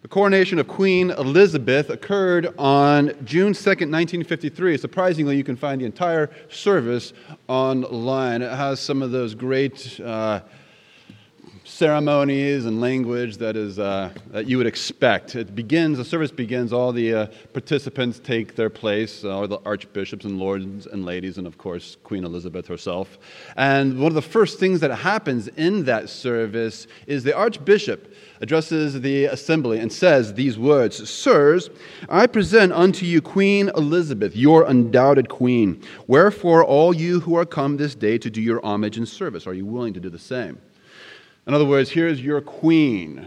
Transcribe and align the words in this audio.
The 0.00 0.06
coronation 0.08 0.60
of 0.60 0.68
Queen 0.68 1.10
Elizabeth 1.10 1.90
occurred 1.90 2.54
on 2.56 3.08
June 3.24 3.52
2nd, 3.52 3.90
1953. 3.90 4.76
Surprisingly, 4.76 5.36
you 5.36 5.42
can 5.42 5.56
find 5.56 5.80
the 5.80 5.86
entire 5.86 6.30
service 6.48 7.12
online. 7.48 8.42
It 8.42 8.52
has 8.52 8.78
some 8.78 9.02
of 9.02 9.10
those 9.10 9.34
great 9.34 9.98
uh, 9.98 10.42
ceremonies 11.68 12.64
and 12.64 12.80
language 12.80 13.36
that 13.36 13.56
is 13.56 13.78
uh, 13.78 14.12
that 14.30 14.46
you 14.46 14.56
would 14.56 14.66
expect. 14.66 15.36
It 15.36 15.54
begins. 15.54 15.98
The 15.98 16.04
service 16.04 16.30
begins. 16.30 16.72
All 16.72 16.92
the 16.92 17.14
uh, 17.14 17.26
participants 17.52 18.18
take 18.18 18.56
their 18.56 18.70
place. 18.70 19.22
Uh, 19.22 19.30
all 19.30 19.46
the 19.46 19.60
archbishops 19.64 20.24
and 20.24 20.38
lords 20.38 20.86
and 20.86 21.04
ladies, 21.04 21.38
and 21.38 21.46
of 21.46 21.58
course 21.58 21.96
Queen 22.04 22.24
Elizabeth 22.24 22.66
herself. 22.66 23.18
And 23.56 23.98
one 23.98 24.10
of 24.10 24.14
the 24.14 24.22
first 24.22 24.58
things 24.58 24.80
that 24.80 24.90
happens 24.90 25.48
in 25.48 25.84
that 25.84 26.08
service 26.08 26.86
is 27.06 27.22
the 27.22 27.36
archbishop 27.36 28.12
addresses 28.40 29.00
the 29.00 29.26
assembly 29.26 29.78
and 29.78 29.92
says 29.92 30.34
these 30.34 30.58
words 30.58 31.08
Sirs, 31.08 31.70
I 32.08 32.26
present 32.26 32.72
unto 32.72 33.04
you 33.04 33.20
Queen 33.20 33.70
Elizabeth, 33.76 34.34
your 34.34 34.64
undoubted 34.64 35.28
queen. 35.28 35.82
Wherefore, 36.06 36.64
all 36.64 36.94
you 36.94 37.20
who 37.20 37.36
are 37.36 37.46
come 37.46 37.76
this 37.76 37.94
day 37.94 38.16
to 38.18 38.30
do 38.30 38.40
your 38.40 38.64
homage 38.64 38.96
and 38.96 39.08
service, 39.08 39.46
are 39.46 39.54
you 39.54 39.66
willing 39.66 39.92
to 39.94 40.00
do 40.00 40.08
the 40.08 40.18
same? 40.18 40.58
In 41.48 41.54
other 41.54 41.64
words, 41.64 41.88
here's 41.88 42.20
your 42.20 42.42
queen. 42.42 43.26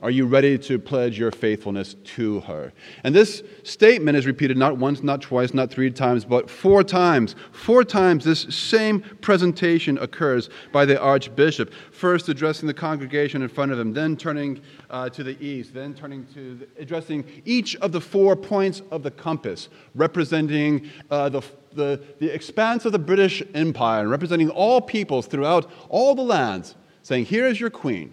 Are 0.00 0.10
you 0.10 0.24
ready 0.24 0.56
to 0.58 0.78
pledge 0.78 1.18
your 1.18 1.30
faithfulness 1.30 1.94
to 2.16 2.40
her? 2.40 2.72
And 3.04 3.14
this 3.14 3.42
statement 3.64 4.16
is 4.16 4.24
repeated 4.24 4.56
not 4.56 4.78
once, 4.78 5.02
not 5.02 5.20
twice, 5.20 5.52
not 5.52 5.70
three 5.70 5.90
times, 5.90 6.24
but 6.24 6.48
four 6.48 6.82
times. 6.82 7.36
Four 7.52 7.84
times 7.84 8.24
this 8.24 8.40
same 8.44 9.00
presentation 9.20 9.98
occurs 9.98 10.48
by 10.72 10.86
the 10.86 10.98
archbishop, 10.98 11.70
first 11.90 12.30
addressing 12.30 12.66
the 12.66 12.72
congregation 12.72 13.42
in 13.42 13.48
front 13.50 13.72
of 13.72 13.78
him, 13.78 13.92
then 13.92 14.16
turning 14.16 14.62
uh, 14.88 15.10
to 15.10 15.22
the 15.22 15.38
east, 15.44 15.74
then 15.74 15.92
turning 15.92 16.26
to 16.32 16.54
the, 16.54 16.68
addressing 16.78 17.24
each 17.44 17.76
of 17.76 17.92
the 17.92 18.00
four 18.00 18.36
points 18.36 18.80
of 18.90 19.02
the 19.02 19.10
compass, 19.10 19.68
representing 19.94 20.90
uh, 21.10 21.28
the, 21.28 21.42
the, 21.74 22.02
the 22.20 22.34
expanse 22.34 22.86
of 22.86 22.92
the 22.92 22.98
British 22.98 23.42
Empire, 23.52 24.08
representing 24.08 24.48
all 24.48 24.80
peoples 24.80 25.26
throughout 25.26 25.70
all 25.90 26.14
the 26.14 26.22
lands 26.22 26.74
saying, 27.04 27.26
Here 27.26 27.46
is 27.46 27.60
your 27.60 27.70
queen. 27.70 28.12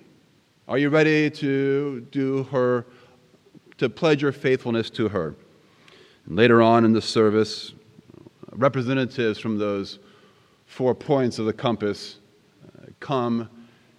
Are 0.67 0.77
you 0.77 0.89
ready 0.89 1.29
to 1.31 2.01
do 2.11 2.43
her, 2.43 2.85
to 3.77 3.89
pledge 3.89 4.21
your 4.21 4.31
faithfulness 4.31 4.89
to 4.91 5.09
her? 5.09 5.35
And 6.27 6.35
later 6.35 6.61
on 6.61 6.85
in 6.85 6.93
the 6.93 7.01
service, 7.01 7.73
representatives 8.51 9.39
from 9.39 9.57
those 9.57 9.97
four 10.65 10.93
points 10.93 11.39
of 11.39 11.45
the 11.45 11.53
compass 11.53 12.17
uh, 12.65 12.87
come, 12.99 13.49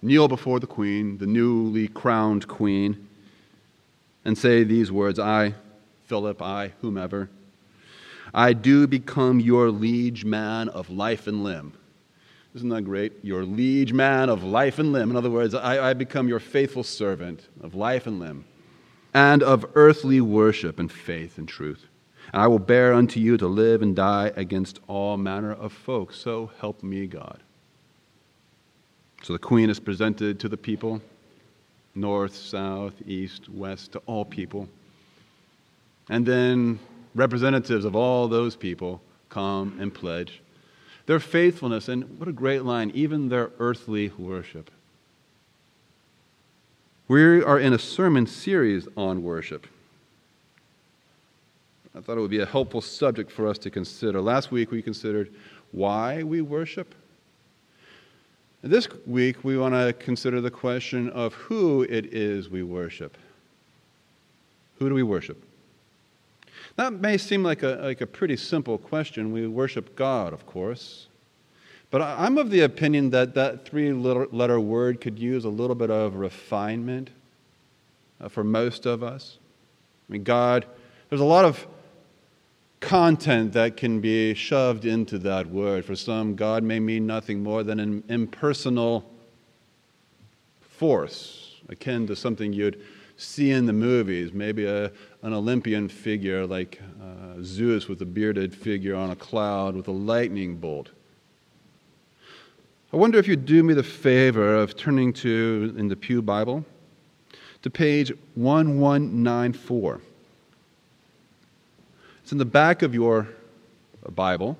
kneel 0.01 0.27
before 0.27 0.59
the 0.59 0.67
queen, 0.67 1.17
the 1.17 1.27
newly 1.27 1.87
crowned 1.87 2.47
queen, 2.47 3.09
and 4.25 4.37
say 4.37 4.63
these 4.63 4.91
words 4.91 5.19
I, 5.19 5.55
Philip, 6.05 6.41
I, 6.41 6.73
whomever, 6.81 7.29
I 8.33 8.53
do 8.53 8.87
become 8.87 9.39
your 9.39 9.69
liege 9.69 10.23
man 10.23 10.69
of 10.69 10.89
life 10.89 11.27
and 11.27 11.43
limb 11.43 11.73
isn't 12.55 12.69
that 12.69 12.83
great? 12.83 13.13
Your 13.23 13.43
liege 13.43 13.93
man 13.93 14.29
of 14.29 14.43
life 14.43 14.77
and 14.79 14.93
limb. 14.93 15.09
In 15.09 15.15
other 15.15 15.31
words, 15.31 15.55
I, 15.55 15.89
I 15.89 15.93
become 15.93 16.27
your 16.27 16.39
faithful 16.39 16.83
servant 16.83 17.47
of 17.61 17.73
life 17.73 18.05
and 18.05 18.19
limb, 18.19 18.45
and 19.13 19.41
of 19.41 19.65
earthly 19.75 20.21
worship 20.21 20.79
and 20.79 20.91
faith 20.91 21.37
and 21.37 21.47
truth. 21.47 21.87
And 22.31 22.41
I 22.41 22.47
will 22.47 22.59
bear 22.59 22.93
unto 22.93 23.19
you 23.19 23.37
to 23.37 23.47
live 23.47 23.81
and 23.81 23.95
die 23.95 24.31
against 24.35 24.79
all 24.87 25.17
manner 25.17 25.53
of 25.53 25.73
folk. 25.73 26.13
So 26.13 26.51
help 26.59 26.83
me 26.83 27.07
God. 27.07 27.39
So 29.23 29.33
the 29.33 29.39
queen 29.39 29.69
is 29.69 29.79
presented 29.79 30.39
to 30.41 30.49
the 30.49 30.57
people 30.57 31.01
north, 31.95 32.35
south, 32.35 32.93
east, 33.05 33.49
west, 33.49 33.91
to 33.93 33.99
all 34.05 34.25
people. 34.25 34.67
And 36.09 36.25
then 36.25 36.79
representatives 37.15 37.85
of 37.85 37.95
all 37.95 38.27
those 38.27 38.55
people 38.55 39.01
come 39.29 39.77
and 39.79 39.93
pledge 39.93 40.41
their 41.05 41.19
faithfulness, 41.19 41.87
and 41.87 42.19
what 42.19 42.29
a 42.29 42.33
great 42.33 42.63
line, 42.63 42.91
even 42.93 43.29
their 43.29 43.51
earthly 43.59 44.09
worship. 44.17 44.71
We 47.07 47.41
are 47.41 47.59
in 47.59 47.73
a 47.73 47.79
sermon 47.79 48.25
series 48.25 48.87
on 48.95 49.23
worship. 49.23 49.67
I 51.95 52.01
thought 52.01 52.17
it 52.17 52.21
would 52.21 52.31
be 52.31 52.39
a 52.39 52.45
helpful 52.45 52.81
subject 52.81 53.31
for 53.31 53.47
us 53.47 53.57
to 53.59 53.69
consider. 53.69 54.21
Last 54.21 54.51
week 54.51 54.71
we 54.71 54.81
considered 54.81 55.31
why 55.71 56.23
we 56.23 56.41
worship. 56.41 56.95
This 58.61 58.87
week 59.05 59.43
we 59.43 59.57
want 59.57 59.75
to 59.75 59.93
consider 59.93 60.39
the 60.39 60.49
question 60.49 61.09
of 61.09 61.33
who 61.33 61.83
it 61.83 62.13
is 62.13 62.49
we 62.49 62.63
worship. 62.63 63.17
Who 64.79 64.89
do 64.89 64.95
we 64.95 65.03
worship? 65.03 65.43
That 66.75 66.93
may 66.93 67.17
seem 67.17 67.43
like 67.43 67.61
a, 67.63 67.79
like 67.83 68.01
a 68.01 68.07
pretty 68.07 68.35
simple 68.35 68.77
question. 68.77 69.31
We 69.31 69.47
worship 69.47 69.95
God, 69.95 70.33
of 70.33 70.45
course. 70.45 71.07
But 71.91 72.01
I'm 72.01 72.39
of 72.39 72.49
the 72.49 72.61
opinion 72.61 73.11
that 73.11 73.35
that 73.35 73.65
three 73.65 73.93
letter 73.93 74.59
word 74.59 74.99
could 74.99 75.19
use 75.19 75.45
a 75.45 75.49
little 75.49 75.75
bit 75.75 75.91
of 75.91 76.15
refinement 76.15 77.11
uh, 78.19 78.29
for 78.29 78.43
most 78.43 78.87
of 78.87 79.03
us. 79.03 79.37
I 80.09 80.13
mean, 80.13 80.23
God, 80.23 80.65
there's 81.09 81.21
a 81.21 81.25
lot 81.25 81.45
of 81.45 81.67
content 82.79 83.53
that 83.53 83.77
can 83.77 84.01
be 84.01 84.33
shoved 84.33 84.85
into 84.85 85.19
that 85.19 85.47
word. 85.47 85.85
For 85.85 85.95
some, 85.95 86.35
God 86.35 86.63
may 86.63 86.79
mean 86.79 87.05
nothing 87.05 87.43
more 87.43 87.63
than 87.63 87.79
an 87.79 88.03
impersonal 88.09 89.09
force, 90.59 91.61
akin 91.69 92.07
to 92.07 92.15
something 92.15 92.51
you'd 92.51 92.81
see 93.17 93.51
in 93.51 93.65
the 93.65 93.73
movies, 93.73 94.33
maybe 94.33 94.65
a, 94.65 94.85
an 95.21 95.33
Olympian 95.33 95.87
figure 95.87 96.45
like 96.45 96.81
uh, 97.01 97.41
Zeus 97.41 97.87
with 97.87 98.01
a 98.01 98.05
bearded 98.05 98.53
figure 98.53 98.95
on 98.95 99.11
a 99.11 99.15
cloud 99.15 99.75
with 99.75 99.87
a 99.87 99.91
lightning 99.91 100.55
bolt. 100.57 100.89
I 102.91 102.97
wonder 102.97 103.17
if 103.17 103.27
you'd 103.27 103.45
do 103.45 103.63
me 103.63 103.73
the 103.73 103.83
favor 103.83 104.55
of 104.55 104.75
turning 104.75 105.13
to, 105.13 105.73
in 105.77 105.87
the 105.87 105.95
Pew 105.95 106.21
Bible, 106.21 106.63
to 107.63 107.69
page 107.69 108.11
1194. 108.35 110.01
It's 112.21 112.31
in 112.31 112.37
the 112.37 112.45
back 112.45 112.83
of 112.83 112.93
your 112.93 113.27
Bible, 114.11 114.57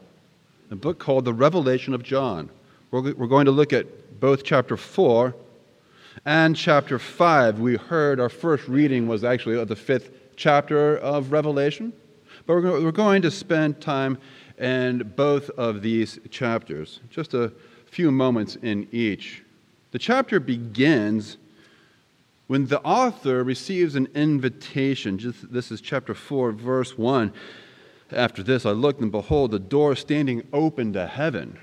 a 0.72 0.76
book 0.76 1.00
called 1.00 1.26
The 1.26 1.34
Revelation 1.34 1.94
of 1.94 2.02
John. 2.02 2.50
We're, 2.92 3.14
we're 3.14 3.28
going 3.28 3.46
to 3.46 3.52
look 3.52 3.72
at 3.72 4.20
both 4.20 4.44
chapter 4.44 4.78
4 4.78 5.36
and 6.26 6.56
chapter 6.56 7.00
5. 7.00 7.60
We 7.60 7.76
heard 7.76 8.20
our 8.20 8.30
first 8.30 8.68
reading 8.68 9.08
was 9.08 9.24
actually 9.24 9.60
of 9.60 9.68
the 9.68 9.76
fifth 9.76 10.12
chapter 10.36 10.98
of 10.98 11.32
Revelation. 11.32 11.94
But 12.46 12.56
we're 12.56 12.92
going 12.92 13.22
to 13.22 13.32
spend 13.32 13.80
time 13.82 14.18
in 14.58 15.14
both 15.16 15.50
of 15.52 15.82
these 15.82 16.20
chapters, 16.30 17.00
just 17.10 17.34
a 17.34 17.52
few 17.86 18.12
moments 18.12 18.56
in 18.58 18.88
each. 18.92 19.44
The 19.92 20.00
chapter 20.00 20.40
begins 20.40 21.38
when 22.48 22.68
the 22.68 22.82
author 22.82 23.44
receives 23.44 23.96
an 23.96 24.08
invitation. 24.14 25.34
This 25.50 25.72
is 25.72 25.80
chapter 25.82 26.14
4, 26.14 26.52
verse 26.52 26.98
1. 26.98 27.32
After 28.12 28.44
this, 28.44 28.66
I 28.66 28.72
looked, 28.72 29.02
and 29.02 29.12
behold, 29.12 29.52
the 29.52 29.60
door 29.60 29.96
standing 29.96 30.44
open 30.52 30.94
to 30.94 31.08
heaven. 31.08 31.58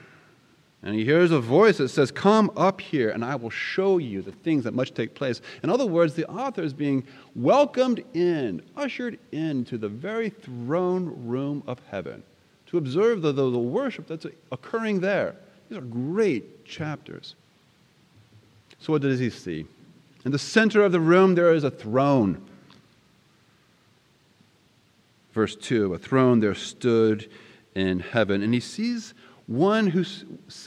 And 0.82 0.94
he 0.94 1.04
hears 1.04 1.30
a 1.30 1.40
voice 1.40 1.76
that 1.76 1.90
says, 1.90 2.10
Come 2.10 2.50
up 2.56 2.80
here, 2.80 3.10
and 3.10 3.22
I 3.24 3.36
will 3.36 3.50
show 3.50 3.98
you 3.98 4.22
the 4.22 4.32
things 4.32 4.64
that 4.64 4.72
must 4.72 4.94
take 4.94 5.14
place. 5.14 5.42
In 5.62 5.68
other 5.68 5.84
words, 5.84 6.14
the 6.14 6.26
author 6.26 6.62
is 6.62 6.72
being 6.72 7.04
welcomed 7.34 8.02
in, 8.14 8.62
ushered 8.76 9.18
into 9.30 9.76
the 9.76 9.88
very 9.88 10.30
throne 10.30 11.12
room 11.26 11.62
of 11.66 11.80
heaven 11.90 12.22
to 12.68 12.78
observe 12.78 13.20
the, 13.20 13.32
the, 13.32 13.50
the 13.50 13.58
worship 13.58 14.06
that's 14.06 14.26
occurring 14.52 15.00
there. 15.00 15.34
These 15.68 15.78
are 15.78 15.82
great 15.82 16.64
chapters. 16.64 17.34
So, 18.78 18.94
what 18.94 19.02
does 19.02 19.18
he 19.18 19.28
see? 19.28 19.66
In 20.24 20.32
the 20.32 20.38
center 20.38 20.82
of 20.82 20.92
the 20.92 21.00
room, 21.00 21.34
there 21.34 21.52
is 21.52 21.64
a 21.64 21.70
throne. 21.70 22.40
Verse 25.32 25.56
2 25.56 25.94
A 25.94 25.98
throne 25.98 26.40
there 26.40 26.54
stood 26.54 27.30
in 27.74 28.00
heaven, 28.00 28.42
and 28.42 28.54
he 28.54 28.60
sees 28.60 29.14
one 29.50 29.88
who 29.88 30.04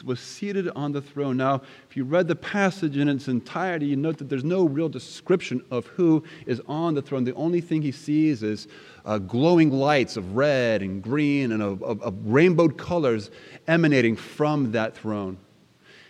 was 0.03 0.19
seated 0.19 0.67
on 0.75 0.91
the 0.91 1.01
throne. 1.01 1.37
Now, 1.37 1.61
if 1.89 1.95
you 1.95 2.03
read 2.03 2.27
the 2.27 2.35
passage 2.35 2.97
in 2.97 3.07
its 3.07 3.29
entirety, 3.29 3.85
you 3.85 3.95
note 3.95 4.17
that 4.17 4.27
there's 4.27 4.43
no 4.43 4.65
real 4.65 4.89
description 4.89 5.63
of 5.71 5.87
who 5.87 6.21
is 6.45 6.61
on 6.67 6.93
the 6.93 7.01
throne. 7.01 7.23
The 7.23 7.33
only 7.35 7.61
thing 7.61 7.81
he 7.81 7.93
sees 7.93 8.43
is 8.43 8.67
uh, 9.05 9.19
glowing 9.19 9.71
lights 9.71 10.17
of 10.17 10.35
red 10.35 10.81
and 10.81 11.01
green 11.01 11.53
and 11.53 11.63
of, 11.63 11.81
of, 11.81 12.01
of 12.01 12.13
rainbowed 12.25 12.77
colors 12.77 13.31
emanating 13.67 14.17
from 14.17 14.73
that 14.73 14.97
throne. 14.97 15.37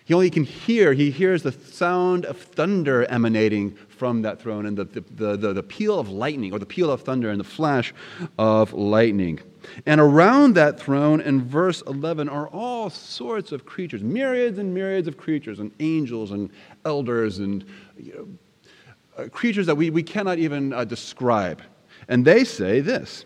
He 0.05 0.13
only 0.13 0.29
can 0.29 0.43
hear, 0.43 0.93
he 0.93 1.11
hears 1.11 1.43
the 1.43 1.51
sound 1.51 2.25
of 2.25 2.37
thunder 2.37 3.05
emanating 3.05 3.71
from 3.87 4.21
that 4.23 4.41
throne 4.41 4.65
and 4.65 4.77
the, 4.77 4.83
the, 4.83 5.37
the, 5.37 5.53
the, 5.53 5.63
peal 5.63 5.97
of 5.97 6.09
lightning, 6.09 6.51
or 6.51 6.59
the 6.59 6.65
peal 6.65 6.91
of 6.91 7.03
thunder 7.03 7.29
and 7.29 7.39
the 7.39 7.45
flash 7.45 7.93
of 8.37 8.73
lightning. 8.73 9.39
And 9.85 10.01
around 10.01 10.55
that 10.55 10.77
throne, 10.77 11.21
in 11.21 11.41
verse 11.45 11.81
11, 11.87 12.27
are 12.27 12.47
all 12.49 12.89
sorts 12.89 13.53
of 13.53 13.65
creatures, 13.65 14.03
myriads 14.03 14.57
and 14.57 14.73
myriads 14.73 15.07
of 15.07 15.15
creatures, 15.15 15.59
and 15.59 15.71
angels 15.79 16.31
and 16.31 16.49
elders 16.83 17.39
and 17.39 17.63
you 17.97 18.13
know, 18.13 19.23
uh, 19.23 19.29
creatures 19.29 19.67
that 19.67 19.75
we, 19.75 19.89
we 19.89 20.03
cannot 20.03 20.37
even 20.37 20.73
uh, 20.73 20.83
describe. 20.83 21.61
And 22.09 22.25
they 22.25 22.43
say 22.43 22.81
this 22.81 23.23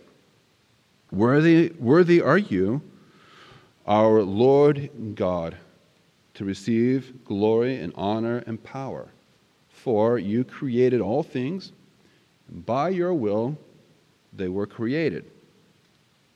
Worthy, 1.12 1.71
worthy 1.80 2.21
are 2.21 2.38
you, 2.38 2.81
our 3.88 4.21
Lord 4.21 5.15
God, 5.15 5.57
to 6.37 6.45
receive 6.45 7.25
glory 7.25 7.77
and 7.77 7.91
honor 7.95 8.43
and 8.45 8.63
power. 8.63 9.09
For 9.69 10.19
you 10.19 10.43
created 10.43 11.01
all 11.01 11.23
things, 11.23 11.71
and 12.47 12.63
by 12.63 12.89
your 12.89 13.13
will 13.13 13.57
they 14.31 14.47
were 14.47 14.67
created. 14.67 15.25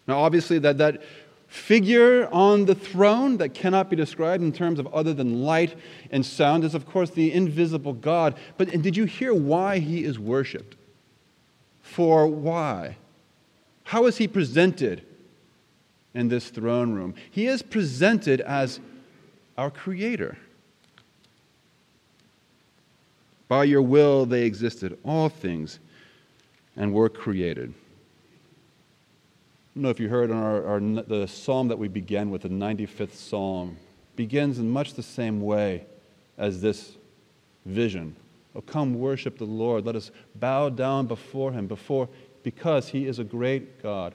Now, 0.07 0.19
obviously, 0.19 0.57
that, 0.59 0.79
that 0.79 1.03
figure 1.47 2.27
on 2.31 2.65
the 2.65 2.73
throne 2.73 3.37
that 3.37 3.53
cannot 3.53 3.91
be 3.91 3.95
described 3.95 4.41
in 4.41 4.51
terms 4.51 4.79
of 4.79 4.87
other 4.87 5.13
than 5.13 5.43
light 5.43 5.77
and 6.09 6.25
sound 6.25 6.63
is, 6.63 6.73
of 6.73 6.87
course, 6.87 7.11
the 7.11 7.31
invisible 7.31 7.93
God. 7.93 8.35
But 8.57 8.69
did 8.81 8.97
you 8.97 9.05
hear 9.05 9.35
why 9.35 9.77
he 9.77 10.03
is 10.03 10.17
worshiped? 10.17 10.75
For 11.83 12.25
why? 12.25 12.97
How 13.83 14.07
is 14.07 14.17
he 14.17 14.27
presented 14.27 15.03
in 16.15 16.27
this 16.27 16.49
throne 16.49 16.93
room? 16.93 17.13
He 17.29 17.45
is 17.45 17.61
presented 17.61 18.41
as 18.41 18.79
our 19.57 19.71
creator. 19.71 20.37
By 23.47 23.65
your 23.65 23.81
will 23.81 24.25
they 24.25 24.45
existed, 24.45 24.97
all 25.03 25.29
things, 25.29 25.79
and 26.75 26.93
were 26.93 27.09
created. 27.09 27.73
I 29.71 29.73
don't 29.75 29.83
know 29.83 29.89
if 29.89 29.99
you 29.99 30.09
heard 30.09 30.31
on 30.31 30.37
our, 30.37 30.65
our, 30.65 30.79
the 30.79 31.27
psalm 31.27 31.67
that 31.69 31.77
we 31.77 31.87
began 31.87 32.29
with, 32.29 32.43
the 32.43 32.49
95th 32.49 33.13
psalm, 33.13 33.77
begins 34.15 34.59
in 34.59 34.69
much 34.69 34.93
the 34.93 35.03
same 35.03 35.41
way 35.41 35.85
as 36.37 36.61
this 36.61 36.93
vision. 37.65 38.15
Oh, 38.55 38.61
come 38.61 38.99
worship 38.99 39.37
the 39.37 39.45
Lord. 39.45 39.85
Let 39.85 39.95
us 39.95 40.11
bow 40.35 40.69
down 40.69 41.07
before 41.07 41.51
him, 41.51 41.67
before, 41.67 42.09
because 42.43 42.89
he 42.89 43.05
is 43.05 43.19
a 43.19 43.23
great 43.23 43.81
God. 43.81 44.13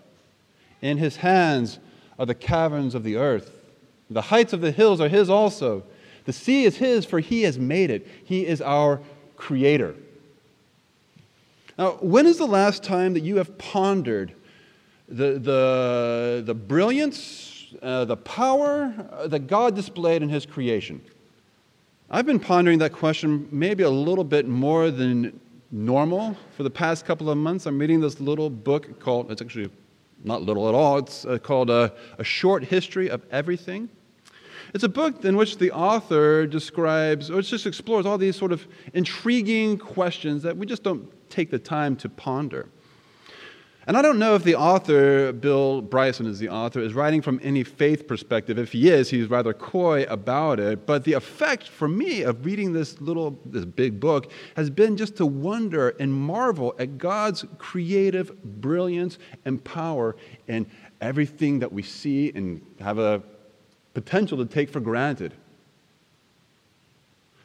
In 0.83 0.99
his 0.99 1.17
hands 1.17 1.79
are 2.19 2.27
the 2.27 2.35
caverns 2.35 2.95
of 2.95 3.03
the 3.03 3.17
earth. 3.17 3.56
The 4.11 4.23
heights 4.23 4.53
of 4.53 4.61
the 4.61 4.71
hills 4.71 5.01
are 5.01 5.09
his 5.09 5.29
also. 5.29 5.83
The 6.25 6.33
sea 6.33 6.65
is 6.65 6.77
his, 6.77 7.05
for 7.05 7.21
he 7.21 7.43
has 7.43 7.59
made 7.59 7.91
it. 7.91 8.07
He 8.25 8.47
is 8.47 8.61
our 8.61 9.01
creator. 9.37 9.95
Now, 11.79 11.93
when 12.01 12.27
is 12.27 12.39
the 12.39 12.47
last 12.47 12.83
time 12.83 13.15
that 13.15 13.23
you 13.23 13.37
have 13.37 13.57
pondered 13.59 14.35
the, 15.09 15.39
the, 15.39 16.43
the 16.45 16.55
brilliance, 16.55 17.67
uh, 17.83 18.05
the 18.07 18.17
power 18.17 18.93
that 19.27 19.47
God 19.47 19.75
displayed 19.75 20.23
in 20.23 20.29
his 20.29 20.47
creation? 20.47 21.01
I've 22.09 22.27
been 22.27 22.41
pondering 22.41 22.79
that 22.79 22.93
question 22.93 23.49
maybe 23.51 23.83
a 23.83 23.91
little 23.91 24.25
bit 24.25 24.47
more 24.47 24.91
than 24.91 25.39
normal 25.71 26.37
for 26.57 26.63
the 26.63 26.71
past 26.71 27.05
couple 27.05 27.29
of 27.29 27.37
months. 27.37 27.67
I'm 27.67 27.79
reading 27.79 28.01
this 28.01 28.21
little 28.21 28.49
book 28.49 29.01
called, 29.01 29.31
it's 29.31 29.43
actually 29.43 29.71
not 30.25 30.43
little 30.43 30.69
at 30.69 30.75
all, 30.75 30.99
it's 30.99 31.25
uh, 31.25 31.39
called 31.39 31.69
uh, 31.69 31.91
A 32.19 32.25
Short 32.25 32.65
History 32.65 33.11
of 33.11 33.23
Everything. 33.31 33.89
It's 34.75 34.85
a 34.85 34.89
book 34.89 35.25
in 35.25 35.37
which 35.37 35.59
the 35.59 35.71
author 35.73 36.47
describes, 36.47 37.31
or 37.31 37.39
it's 37.39 37.49
just 37.49 37.67
explores 37.67 38.07
all 38.07 38.19
these 38.19 38.37
sort 38.37 38.53
of 38.53 38.67
intriguing 38.95 39.79
questions 39.79 40.43
that 40.43 40.57
we 40.57 40.67
just 40.67 40.83
don't 40.83 41.11
take 41.31 41.51
the 41.51 41.59
time 41.59 41.97
to 41.97 42.09
ponder. 42.09 42.69
And 43.89 43.97
I 43.97 44.03
don't 44.03 44.19
know 44.19 44.35
if 44.35 44.43
the 44.43 44.57
author, 44.57 45.33
Bill 45.33 45.81
Bryson 45.81 46.27
is 46.27 46.41
the 46.41 46.49
author, 46.49 46.81
is 46.81 46.93
writing 46.93 47.23
from 47.23 47.39
any 47.41 47.63
faith 47.63 48.09
perspective. 48.09 48.59
If 48.59 48.73
he 48.73 48.91
is, 48.91 49.09
he's 49.11 49.31
rather 49.31 49.55
coy 49.55 50.03
about 50.09 50.59
it. 50.59 50.87
But 50.87 51.05
the 51.05 51.13
effect 51.13 51.69
for 51.69 51.87
me 51.87 52.23
of 52.23 52.45
reading 52.45 52.73
this 52.73 53.01
little, 53.01 53.39
this 53.45 53.65
big 53.65 54.01
book 54.01 54.33
has 54.57 54.71
been 54.71 54.97
just 54.97 55.17
to 55.19 55.27
wonder 55.27 55.91
and 56.01 56.13
marvel 56.13 56.75
at 56.81 56.99
God's 56.99 57.45
creative 57.59 58.43
brilliance 58.43 59.19
and 59.45 59.63
power 59.63 60.17
in 60.49 60.67
everything 61.01 61.61
that 61.61 61.73
we 61.73 61.85
see 61.85 62.33
and 62.35 62.61
have 62.81 62.99
a 62.99 63.23
potential 63.97 64.37
to 64.37 64.45
take 64.45 64.69
for 64.69 64.79
granted. 64.79 65.33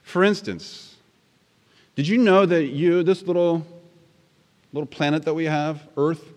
For 0.03 0.21
instance, 0.21 0.97
did 1.95 2.09
you 2.09 2.17
know 2.17 2.45
that 2.45 2.65
you, 2.65 3.03
this 3.03 3.23
little 3.23 3.65
little 4.73 4.85
planet 4.85 5.23
that 5.23 5.33
we 5.33 5.45
have, 5.45 5.87
Earth, 5.95 6.33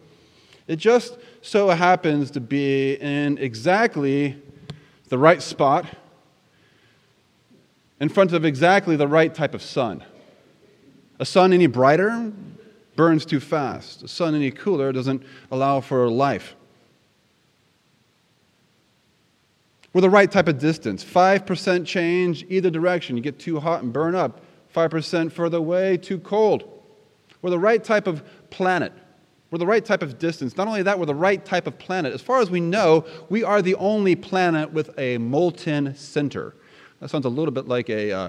it 0.68 0.76
just 0.76 1.18
so 1.42 1.68
happens 1.68 2.30
to 2.30 2.40
be 2.40 2.94
in 2.94 3.38
exactly 3.38 4.40
the 5.08 5.18
right 5.18 5.42
spot 5.42 5.84
in 7.98 8.08
front 8.08 8.32
of 8.32 8.44
exactly 8.44 8.94
the 8.94 9.08
right 9.08 9.34
type 9.34 9.52
of 9.52 9.62
sun. 9.62 10.04
A 11.18 11.26
sun 11.26 11.52
any 11.52 11.66
brighter 11.66 12.32
burns 12.94 13.26
too 13.26 13.40
fast. 13.40 14.04
A 14.04 14.08
sun 14.08 14.36
any 14.36 14.52
cooler 14.52 14.92
doesn't 14.92 15.24
allow 15.50 15.80
for 15.80 16.08
life. 16.08 16.54
We're 19.94 20.00
the 20.00 20.10
right 20.10 20.30
type 20.30 20.48
of 20.48 20.58
distance. 20.58 21.04
5% 21.04 21.86
change 21.86 22.44
either 22.48 22.68
direction. 22.68 23.16
You 23.16 23.22
get 23.22 23.38
too 23.38 23.60
hot 23.60 23.82
and 23.82 23.92
burn 23.92 24.16
up. 24.16 24.40
5% 24.74 25.30
further 25.30 25.58
away, 25.58 25.96
too 25.96 26.18
cold. 26.18 26.68
We're 27.40 27.50
the 27.50 27.60
right 27.60 27.82
type 27.82 28.08
of 28.08 28.24
planet. 28.50 28.92
We're 29.50 29.58
the 29.58 29.66
right 29.66 29.84
type 29.84 30.02
of 30.02 30.18
distance. 30.18 30.56
Not 30.56 30.66
only 30.66 30.82
that, 30.82 30.98
we're 30.98 31.06
the 31.06 31.14
right 31.14 31.44
type 31.44 31.68
of 31.68 31.78
planet. 31.78 32.12
As 32.12 32.20
far 32.20 32.40
as 32.40 32.50
we 32.50 32.58
know, 32.58 33.06
we 33.28 33.44
are 33.44 33.62
the 33.62 33.76
only 33.76 34.16
planet 34.16 34.72
with 34.72 34.98
a 34.98 35.16
molten 35.18 35.94
center. 35.94 36.56
That 36.98 37.08
sounds 37.08 37.24
a 37.24 37.28
little 37.28 37.52
bit 37.52 37.68
like 37.68 37.88
a, 37.88 38.10
uh, 38.10 38.28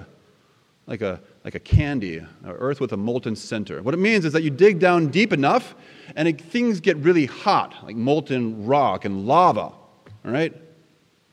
like 0.86 1.00
a, 1.00 1.20
like 1.44 1.56
a 1.56 1.60
candy, 1.60 2.24
Earth 2.44 2.78
with 2.78 2.92
a 2.92 2.96
molten 2.96 3.34
center. 3.34 3.82
What 3.82 3.92
it 3.92 3.98
means 3.98 4.24
is 4.24 4.32
that 4.34 4.44
you 4.44 4.50
dig 4.50 4.78
down 4.78 5.08
deep 5.08 5.32
enough 5.32 5.74
and 6.14 6.28
it, 6.28 6.40
things 6.40 6.78
get 6.78 6.96
really 6.98 7.26
hot, 7.26 7.74
like 7.82 7.96
molten 7.96 8.66
rock 8.66 9.04
and 9.04 9.26
lava. 9.26 9.62
All 9.62 9.80
right? 10.24 10.54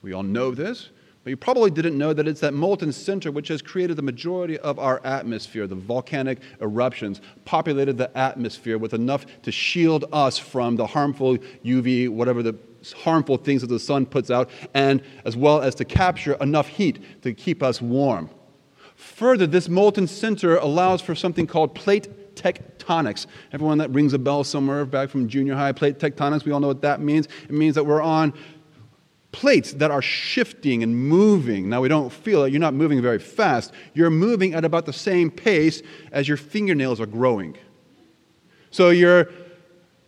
We 0.04 0.12
all 0.12 0.22
know 0.22 0.50
this. 0.50 0.90
But 1.22 1.30
you 1.30 1.38
probably 1.38 1.70
didn't 1.70 1.96
know 1.96 2.12
that 2.12 2.28
it's 2.28 2.40
that 2.40 2.52
molten 2.52 2.92
center 2.92 3.32
which 3.32 3.48
has 3.48 3.62
created 3.62 3.96
the 3.96 4.02
majority 4.02 4.58
of 4.58 4.78
our 4.78 5.00
atmosphere. 5.06 5.66
The 5.66 5.74
volcanic 5.74 6.40
eruptions 6.60 7.22
populated 7.46 7.96
the 7.96 8.14
atmosphere 8.16 8.76
with 8.76 8.92
enough 8.92 9.24
to 9.44 9.50
shield 9.50 10.04
us 10.12 10.36
from 10.36 10.76
the 10.76 10.86
harmful 10.86 11.38
UV, 11.64 12.10
whatever 12.10 12.42
the 12.42 12.54
harmful 12.94 13.38
things 13.38 13.62
that 13.62 13.68
the 13.68 13.78
sun 13.78 14.04
puts 14.04 14.30
out, 14.30 14.50
and 14.74 15.02
as 15.24 15.38
well 15.38 15.62
as 15.62 15.74
to 15.76 15.86
capture 15.86 16.34
enough 16.34 16.68
heat 16.68 17.22
to 17.22 17.32
keep 17.32 17.62
us 17.62 17.80
warm. 17.80 18.28
Further, 18.96 19.46
this 19.46 19.70
molten 19.70 20.06
center 20.06 20.58
allows 20.58 21.00
for 21.00 21.14
something 21.14 21.46
called 21.46 21.74
plate 21.74 22.34
tectonics. 22.36 23.26
Everyone 23.52 23.78
that 23.78 23.90
rings 23.90 24.12
a 24.12 24.18
bell 24.18 24.44
somewhere 24.44 24.84
back 24.84 25.08
from 25.08 25.28
junior 25.28 25.54
high, 25.54 25.72
plate 25.72 25.98
tectonics, 25.98 26.44
we 26.44 26.52
all 26.52 26.60
know 26.60 26.68
what 26.68 26.82
that 26.82 27.00
means. 27.00 27.28
It 27.44 27.52
means 27.52 27.74
that 27.76 27.84
we're 27.84 28.02
on 28.02 28.34
plates 29.34 29.72
that 29.72 29.90
are 29.90 30.00
shifting 30.00 30.84
and 30.84 30.96
moving. 30.96 31.68
Now, 31.68 31.80
we 31.80 31.88
don't 31.88 32.12
feel 32.12 32.44
it. 32.44 32.52
You're 32.52 32.60
not 32.60 32.72
moving 32.72 33.02
very 33.02 33.18
fast. 33.18 33.72
You're 33.92 34.08
moving 34.08 34.54
at 34.54 34.64
about 34.64 34.86
the 34.86 34.92
same 34.92 35.28
pace 35.28 35.82
as 36.12 36.28
your 36.28 36.36
fingernails 36.36 37.00
are 37.00 37.06
growing. 37.06 37.56
So, 38.70 38.90
you're, 38.90 39.22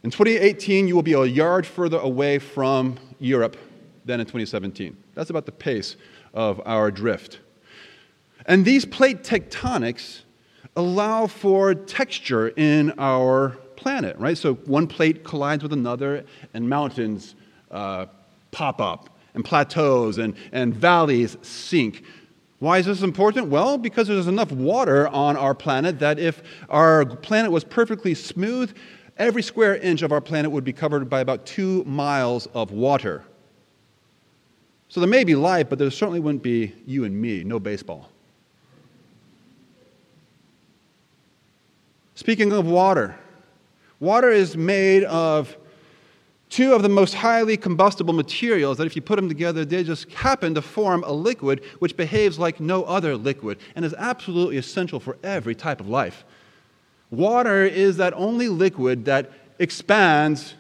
in 0.05 0.13
2018, 0.13 0.87
you 0.87 0.95
will 0.95 1.03
be 1.03 1.15
a 1.15 1.25
yard 1.25 1.67
further 1.67 1.99
away 1.99 2.39
from 2.39 2.99
Europe 3.19 3.57
than 4.05 4.21
in 4.21 4.27
2017. 4.27 4.97
That's 5.15 5.31
about 5.31 5.45
the 5.45 5.51
pace 5.51 5.97
of 6.33 6.63
our 6.65 6.93
drift. 6.93 7.41
And 8.47 8.65
these 8.65 8.85
plate 8.85 9.25
tectonics 9.25 10.21
allow 10.77 11.27
for 11.27 11.75
texture 11.75 12.51
in 12.51 12.93
our 12.97 13.57
planet, 13.75 14.17
right? 14.19 14.39
So 14.39 14.55
one 14.55 14.87
plate 14.87 15.25
collides 15.25 15.65
with 15.65 15.73
another, 15.73 16.25
and 16.55 16.69
mountains 16.69 17.35
uh, 17.73 18.07
pop 18.53 18.81
up 18.81 19.11
and 19.37 19.45
plateaus 19.45 20.19
and, 20.19 20.35
and 20.51 20.75
valleys 20.75 21.37
sink. 21.43 22.03
Why 22.59 22.79
is 22.79 22.87
this 22.87 23.03
important? 23.03 23.49
Well, 23.49 23.79
because 23.79 24.09
there's 24.09 24.27
enough 24.27 24.51
water 24.51 25.07
on 25.09 25.37
our 25.37 25.55
planet 25.55 26.01
that 26.01 26.19
if 26.19 26.43
our 26.71 27.05
planet 27.05 27.53
was 27.53 27.63
perfectly 27.63 28.15
smooth, 28.15 28.75
every 29.19 29.43
square 29.43 29.77
inch 29.77 30.03
of 30.03 30.11
our 30.11 30.23
planet 30.23 30.51
would 30.51 30.65
be 30.65 30.73
covered 30.73 31.09
by 31.09 31.21
about 31.21 31.45
two 31.47 31.85
miles 31.85 32.47
of 32.55 32.73
water. 32.73 33.25
So 34.89 35.01
there 35.01 35.09
may 35.09 35.23
be 35.23 35.35
life, 35.35 35.69
but 35.69 35.79
there 35.79 35.91
certainly 35.91 36.21
wouldn't 36.21 36.43
be 36.43 36.75
you 36.87 37.05
and 37.05 37.21
me, 37.21 37.45
no 37.45 37.61
baseball. 37.61 38.11
Speaking 42.15 42.53
of 42.53 42.67
water, 42.67 43.15
water 44.01 44.31
is 44.31 44.57
made 44.57 45.05
of 45.05 45.55
two 46.49 46.75
of 46.75 46.83
the 46.83 46.89
most 46.89 47.15
highly 47.15 47.57
combustible 47.57 48.15
materials 48.15 48.79
that, 48.79 48.87
if 48.87 48.97
you 48.97 49.03
put 49.03 49.17
them 49.17 49.29
together, 49.29 49.65
they 49.65 49.83
just 49.83 50.11
happen 50.13 50.55
to 50.55 50.63
form 50.63 51.03
a 51.05 51.13
liquid 51.13 51.63
which 51.79 51.97
behaves 51.97 52.39
like 52.39 52.61
no 52.61 52.85
other 52.85 53.17
liquid 53.17 53.59
and 53.75 53.85
is 53.85 53.95
absolutely 53.95 54.57
essential 54.57 55.01
for 55.01 55.17
every 55.23 55.55
type 55.55 55.81
of 55.81 55.89
life. 55.89 56.25
Water 57.11 57.65
is 57.65 57.97
that 57.99 58.13
only 58.15 58.49
liquid 58.49 59.05
that 59.05 59.31
expands 59.59 60.55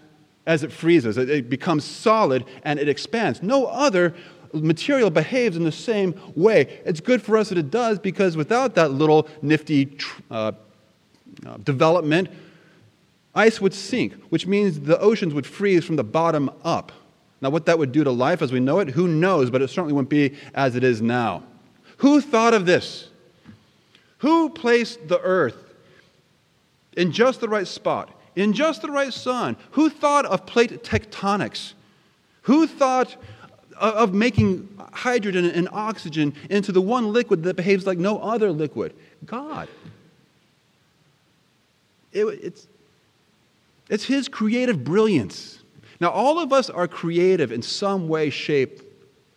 as 0.46 0.62
it 0.62 0.70
freezes, 0.70 1.18
it 1.18 1.50
becomes 1.50 1.84
solid 1.84 2.44
and 2.62 2.78
it 2.78 2.88
expands. 2.88 3.42
No 3.42 3.66
other 3.66 4.14
material 4.52 5.10
behaves 5.10 5.56
in 5.56 5.64
the 5.64 5.72
same 5.72 6.14
way. 6.36 6.80
It's 6.84 7.00
good 7.00 7.20
for 7.20 7.36
us 7.36 7.48
that 7.48 7.58
it 7.58 7.70
does 7.70 7.98
because 7.98 8.36
without 8.36 8.76
that 8.76 8.92
little 8.92 9.28
nifty 9.42 9.98
uh, 10.30 10.52
uh, 11.44 11.56
development, 11.58 12.28
ice 13.36 13.60
would 13.60 13.74
sink, 13.74 14.14
which 14.30 14.46
means 14.46 14.80
the 14.80 14.98
oceans 14.98 15.34
would 15.34 15.46
freeze 15.46 15.84
from 15.84 15.96
the 15.96 16.04
bottom 16.04 16.50
up. 16.64 16.90
Now, 17.40 17.50
what 17.50 17.66
that 17.66 17.78
would 17.78 17.92
do 17.92 18.02
to 18.02 18.10
life 18.10 18.40
as 18.40 18.50
we 18.50 18.60
know 18.60 18.80
it, 18.80 18.88
who 18.88 19.06
knows, 19.06 19.50
but 19.50 19.60
it 19.60 19.68
certainly 19.68 19.92
wouldn't 19.92 20.08
be 20.08 20.34
as 20.54 20.74
it 20.74 20.82
is 20.82 21.02
now. 21.02 21.42
Who 21.98 22.20
thought 22.20 22.54
of 22.54 22.66
this? 22.66 23.10
Who 24.18 24.48
placed 24.48 25.08
the 25.08 25.20
earth 25.20 25.56
in 26.96 27.12
just 27.12 27.40
the 27.40 27.48
right 27.48 27.66
spot, 27.66 28.10
in 28.34 28.54
just 28.54 28.80
the 28.80 28.90
right 28.90 29.12
sun? 29.12 29.56
Who 29.72 29.90
thought 29.90 30.24
of 30.24 30.46
plate 30.46 30.82
tectonics? 30.82 31.74
Who 32.42 32.66
thought 32.66 33.16
of 33.78 34.14
making 34.14 34.68
hydrogen 34.92 35.44
and 35.44 35.68
oxygen 35.72 36.34
into 36.48 36.72
the 36.72 36.80
one 36.80 37.12
liquid 37.12 37.42
that 37.42 37.56
behaves 37.56 37.86
like 37.86 37.98
no 37.98 38.18
other 38.18 38.50
liquid? 38.50 38.94
God. 39.26 39.68
It, 42.12 42.24
it's, 42.24 42.66
it's 43.88 44.04
His 44.04 44.28
creative 44.28 44.84
brilliance. 44.84 45.62
Now, 46.00 46.10
all 46.10 46.38
of 46.38 46.52
us 46.52 46.68
are 46.68 46.86
creative 46.86 47.52
in 47.52 47.62
some 47.62 48.08
way, 48.08 48.30
shape, 48.30 48.82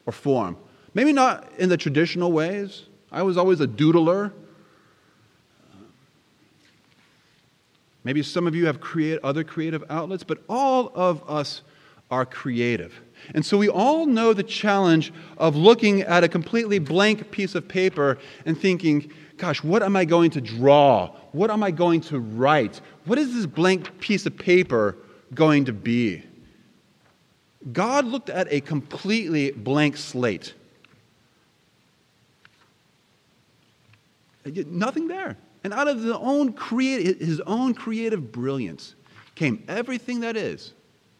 or 0.06 0.12
form. 0.12 0.58
Maybe 0.94 1.13
not 1.13 1.51
in 1.58 1.70
the 1.70 1.77
traditional 1.77 2.32
ways. 2.32 2.84
I 3.12 3.24
was 3.24 3.38
always 3.38 3.62
a 3.62 3.68
doodler. 3.68 4.34
Maybe 8.03 8.24
some 8.24 8.48
of 8.48 8.56
you 8.56 8.65
have 8.65 8.79
create, 8.79 9.20
other 9.24 9.44
creative 9.44 9.84
outlets, 9.89 10.24
but 10.24 10.39
all 10.50 10.91
of 10.96 11.27
us 11.29 11.62
are 12.10 12.25
creative. 12.25 13.00
And 13.36 13.46
so 13.46 13.58
we 13.58 13.70
all 13.70 14.06
know 14.06 14.34
the 14.34 14.44
challenge 14.44 15.13
of 15.38 15.56
looking 15.56 16.01
at 16.01 16.24
a 16.24 16.27
completely 16.27 16.79
blank 16.79 17.29
piece 17.32 17.56
of 17.56 17.68
paper 17.68 18.18
and 18.46 18.60
thinking, 18.60 19.12
gosh, 19.38 19.63
what 19.63 19.84
am 19.84 19.96
I 19.96 20.06
going 20.06 20.32
to 20.32 20.41
draw? 20.41 21.15
What 21.32 21.51
am 21.51 21.62
I 21.62 21.72
going 21.72 22.01
to 22.01 22.20
write? 22.20 22.82
What 23.10 23.18
is 23.18 23.34
this 23.34 23.48
blank 23.48 24.00
piece 24.00 24.28
of 24.28 24.38
paper 24.38 24.96
going 25.34 25.66
to 25.66 25.74
be? 25.74 26.22
God 27.74 28.06
looked 28.06 28.30
at 28.30 28.48
a 28.54 28.62
completely 28.62 29.50
blank 29.50 29.98
slate. 29.98 30.54
Uh, 34.46 34.51
nothing 34.68 35.08
there. 35.08 35.38
And 35.63 35.74
out 35.74 35.88
of 35.88 36.04
own, 36.22 36.54
create, 36.54 37.20
his 37.20 37.42
own 37.48 37.74
creative 37.74 38.32
brilliance 38.32 38.94
came 39.34 39.63
everything 39.68 40.20
that 40.20 40.38
is 40.38 40.74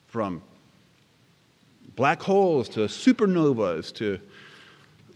from 0.06 0.44
black 1.96 2.22
holes 2.22 2.70
to 2.70 2.82
supernovas 2.82 3.92
to 3.96 4.20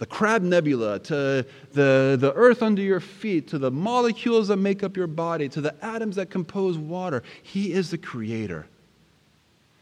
the 0.04 0.08
Crab 0.08 0.42
Nebula 0.42 1.00
to 1.00 1.46
the, 1.72 2.18
the 2.20 2.34
earth 2.36 2.62
under 2.62 2.82
your 2.82 3.00
feet 3.00 3.48
to 3.48 3.58
the 3.58 3.72
molecules 3.72 4.50
that 4.50 4.58
make 4.58 4.84
up 4.84 4.98
your 4.98 5.08
body 5.08 5.48
to 5.48 5.62
the 5.62 5.74
atoms 5.82 6.18
that 6.18 6.30
compose 6.30 6.78
water. 6.78 7.24
He 7.42 7.72
is 7.72 7.90
the 7.90 7.98
creator. 7.98 8.68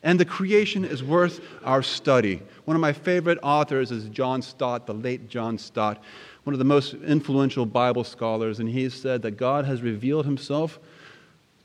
And 0.03 0.19
the 0.19 0.25
creation 0.25 0.85
is 0.85 1.03
worth 1.03 1.41
our 1.63 1.81
study. 1.81 2.39
One 2.65 2.75
of 2.75 2.81
my 2.81 2.93
favorite 2.93 3.39
authors 3.41 3.89
is 3.89 4.09
John 4.09 4.43
Stott, 4.43 4.85
the 4.85 4.93
late 4.93 5.27
John 5.27 5.57
Stott, 5.57 6.03
one 6.43 6.53
of 6.53 6.59
the 6.59 6.65
most 6.65 6.93
influential 6.93 7.65
Bible 7.65 8.03
scholars, 8.03 8.59
and 8.59 8.69
he 8.69 8.89
said 8.89 9.23
that 9.23 9.37
God 9.37 9.65
has 9.65 9.81
revealed 9.81 10.25
himself 10.25 10.77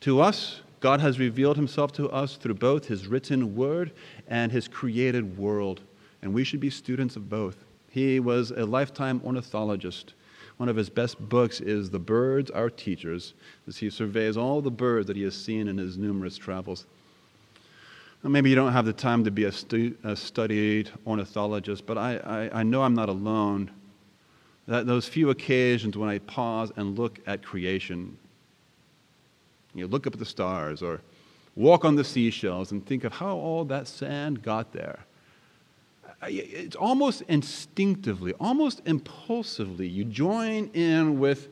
to 0.01 0.23
us. 0.23 0.63
God 0.81 1.01
has 1.01 1.19
revealed 1.19 1.57
himself 1.57 1.93
to 1.93 2.09
us 2.09 2.37
through 2.37 2.55
both 2.55 2.87
his 2.87 3.07
written 3.07 3.55
word 3.55 3.93
and 4.29 4.51
his 4.51 4.67
created 4.67 5.37
world, 5.37 5.83
and 6.23 6.33
we 6.33 6.43
should 6.43 6.61
be 6.61 6.71
students 6.71 7.17
of 7.17 7.29
both. 7.29 7.67
He 7.97 8.21
was 8.21 8.51
a 8.51 8.67
lifetime 8.67 9.23
ornithologist. 9.25 10.13
One 10.59 10.69
of 10.69 10.77
his 10.77 10.91
best 10.91 11.19
books 11.31 11.63
is 11.63 11.89
The 11.89 11.99
Birds, 11.99 12.51
Our 12.51 12.69
Teachers, 12.69 13.33
as 13.67 13.79
he 13.79 13.89
surveys 13.89 14.37
all 14.37 14.61
the 14.61 14.71
birds 14.71 15.07
that 15.07 15.17
he 15.17 15.23
has 15.23 15.35
seen 15.35 15.67
in 15.67 15.79
his 15.79 15.97
numerous 15.97 16.37
travels. 16.37 16.85
Maybe 18.23 18.51
you 18.51 18.55
don't 18.55 18.75
have 18.75 18.85
the 18.85 18.93
time 18.93 19.25
to 19.25 19.31
be 19.31 19.45
a, 19.45 19.53
stu- 19.53 19.97
a 20.05 20.15
studied 20.15 20.91
ornithologist, 21.07 21.87
but 21.87 21.97
I, 21.97 22.19
I, 22.19 22.61
I 22.61 22.63
know 22.65 22.83
I'm 22.83 22.93
not 22.93 23.09
alone. 23.09 23.71
That 24.67 24.85
those 24.85 25.09
few 25.09 25.31
occasions 25.31 25.97
when 25.97 26.11
I 26.11 26.19
pause 26.19 26.71
and 26.77 26.99
look 26.99 27.19
at 27.27 27.43
creation, 27.43 28.19
you 29.75 29.87
look 29.87 30.07
up 30.07 30.13
at 30.13 30.19
the 30.19 30.27
stars 30.27 30.83
or 30.83 31.01
walk 31.55 31.87
on 31.87 31.97
the 31.97 32.05
seashells 32.05 32.73
and 32.73 32.85
think 32.85 33.05
of 33.05 33.15
how 33.15 33.39
all 33.39 33.65
that 33.65 33.89
sand 33.89 34.43
got 34.43 34.75
there. 34.75 34.99
It's 36.23 36.77
almost 36.77 37.23
instinctively, 37.29 38.33
almost 38.41 38.83
impulsively, 38.87 39.87
you 39.87 40.05
join 40.05 40.71
in 40.73 41.19
with 41.19 41.49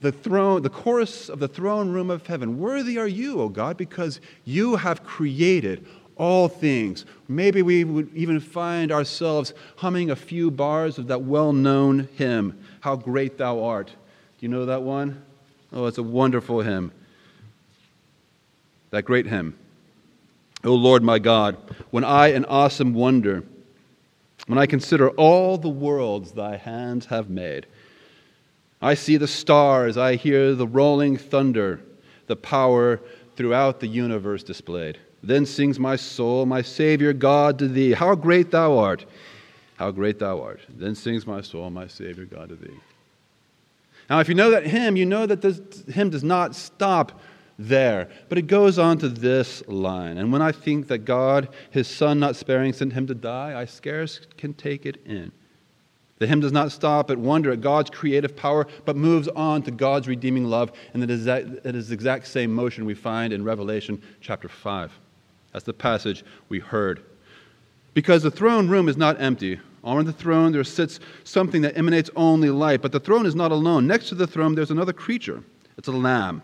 the 0.00 0.12
throne, 0.12 0.62
the 0.62 0.70
chorus 0.70 1.28
of 1.28 1.38
the 1.38 1.48
throne 1.48 1.90
room 1.90 2.10
of 2.10 2.26
heaven. 2.26 2.58
Worthy 2.58 2.98
are 2.98 3.08
you, 3.08 3.40
O 3.40 3.48
God, 3.48 3.76
because 3.76 4.20
you 4.44 4.76
have 4.76 5.02
created 5.04 5.86
all 6.16 6.48
things. 6.48 7.04
Maybe 7.28 7.62
we 7.62 7.84
would 7.84 8.14
even 8.14 8.40
find 8.40 8.92
ourselves 8.92 9.52
humming 9.76 10.10
a 10.10 10.16
few 10.16 10.50
bars 10.50 10.98
of 10.98 11.08
that 11.08 11.22
well 11.22 11.52
known 11.52 12.08
hymn, 12.14 12.58
How 12.80 12.96
Great 12.96 13.38
Thou 13.38 13.62
Art. 13.62 13.88
Do 13.88 13.94
you 14.40 14.48
know 14.48 14.66
that 14.66 14.82
one? 14.82 15.22
Oh, 15.72 15.86
it's 15.86 15.98
a 15.98 16.02
wonderful 16.02 16.60
hymn. 16.60 16.92
That 18.90 19.04
great 19.04 19.26
hymn. 19.26 19.58
O 20.64 20.74
Lord 20.74 21.02
my 21.02 21.18
God, 21.18 21.56
when 21.90 22.04
I 22.04 22.28
in 22.28 22.44
awesome 22.44 22.94
wonder, 22.94 23.44
when 24.46 24.58
I 24.58 24.66
consider 24.66 25.10
all 25.10 25.58
the 25.58 25.68
worlds 25.68 26.32
thy 26.32 26.56
hands 26.56 27.06
have 27.06 27.28
made, 27.28 27.66
I 28.80 28.94
see 28.94 29.16
the 29.16 29.28
stars, 29.28 29.96
I 29.96 30.16
hear 30.16 30.54
the 30.54 30.66
rolling 30.66 31.16
thunder, 31.16 31.80
the 32.26 32.36
power 32.36 33.00
throughout 33.36 33.80
the 33.80 33.86
universe 33.86 34.42
displayed. 34.42 34.98
Then 35.22 35.46
sings 35.46 35.78
my 35.78 35.96
soul, 35.96 36.46
my 36.46 36.62
Savior 36.62 37.12
God, 37.12 37.58
to 37.58 37.68
thee. 37.68 37.92
How 37.92 38.14
great 38.14 38.50
thou 38.50 38.78
art! 38.78 39.04
How 39.76 39.90
great 39.90 40.18
thou 40.18 40.40
art. 40.40 40.60
Then 40.68 40.94
sings 40.94 41.26
my 41.26 41.40
soul, 41.42 41.68
my 41.70 41.86
Savior 41.86 42.24
God, 42.24 42.48
to 42.48 42.54
thee. 42.56 42.78
Now, 44.08 44.20
if 44.20 44.28
you 44.28 44.34
know 44.34 44.50
that 44.50 44.66
hymn, 44.66 44.96
you 44.96 45.04
know 45.04 45.26
that 45.26 45.42
this 45.42 45.60
hymn 45.88 46.10
does 46.10 46.24
not 46.24 46.54
stop 46.54 47.20
there, 47.58 48.08
but 48.28 48.38
it 48.38 48.46
goes 48.46 48.78
on 48.78 48.98
to 48.98 49.08
this 49.08 49.66
line. 49.66 50.18
And 50.18 50.32
when 50.32 50.42
I 50.42 50.52
think 50.52 50.88
that 50.88 50.98
God, 50.98 51.48
his 51.70 51.88
Son 51.88 52.18
not 52.18 52.36
sparing, 52.36 52.72
sent 52.72 52.92
him 52.92 53.06
to 53.06 53.14
die, 53.14 53.58
I 53.58 53.64
scarce 53.64 54.20
can 54.36 54.52
take 54.54 54.84
it 54.84 55.04
in. 55.06 55.32
The 56.18 56.26
hymn 56.26 56.40
does 56.40 56.52
not 56.52 56.72
stop 56.72 57.10
at 57.10 57.18
wonder 57.18 57.52
at 57.52 57.60
God's 57.60 57.90
creative 57.90 58.34
power, 58.34 58.66
but 58.84 58.96
moves 58.96 59.28
on 59.28 59.62
to 59.62 59.70
God's 59.70 60.08
redeeming 60.08 60.44
love. 60.44 60.72
And 60.94 61.02
it 61.02 61.10
is, 61.10 61.26
that, 61.26 61.44
it 61.64 61.74
is 61.74 61.88
the 61.88 61.94
exact 61.94 62.26
same 62.26 62.54
motion 62.54 62.86
we 62.86 62.94
find 62.94 63.32
in 63.32 63.44
Revelation 63.44 64.00
chapter 64.20 64.48
5. 64.48 64.98
That's 65.52 65.64
the 65.64 65.74
passage 65.74 66.24
we 66.48 66.58
heard. 66.58 67.02
Because 67.92 68.22
the 68.22 68.30
throne 68.30 68.68
room 68.68 68.88
is 68.88 68.96
not 68.96 69.20
empty. 69.20 69.60
On 69.84 70.04
the 70.04 70.12
throne 70.12 70.52
there 70.52 70.64
sits 70.64 71.00
something 71.24 71.62
that 71.62 71.76
emanates 71.76 72.10
only 72.16 72.50
light, 72.50 72.82
but 72.82 72.92
the 72.92 73.00
throne 73.00 73.26
is 73.26 73.34
not 73.34 73.52
alone. 73.52 73.86
Next 73.86 74.08
to 74.08 74.14
the 74.14 74.26
throne 74.26 74.54
there's 74.54 74.70
another 74.70 74.92
creature. 74.92 75.42
It's 75.76 75.88
a 75.88 75.92
lamb. 75.92 76.42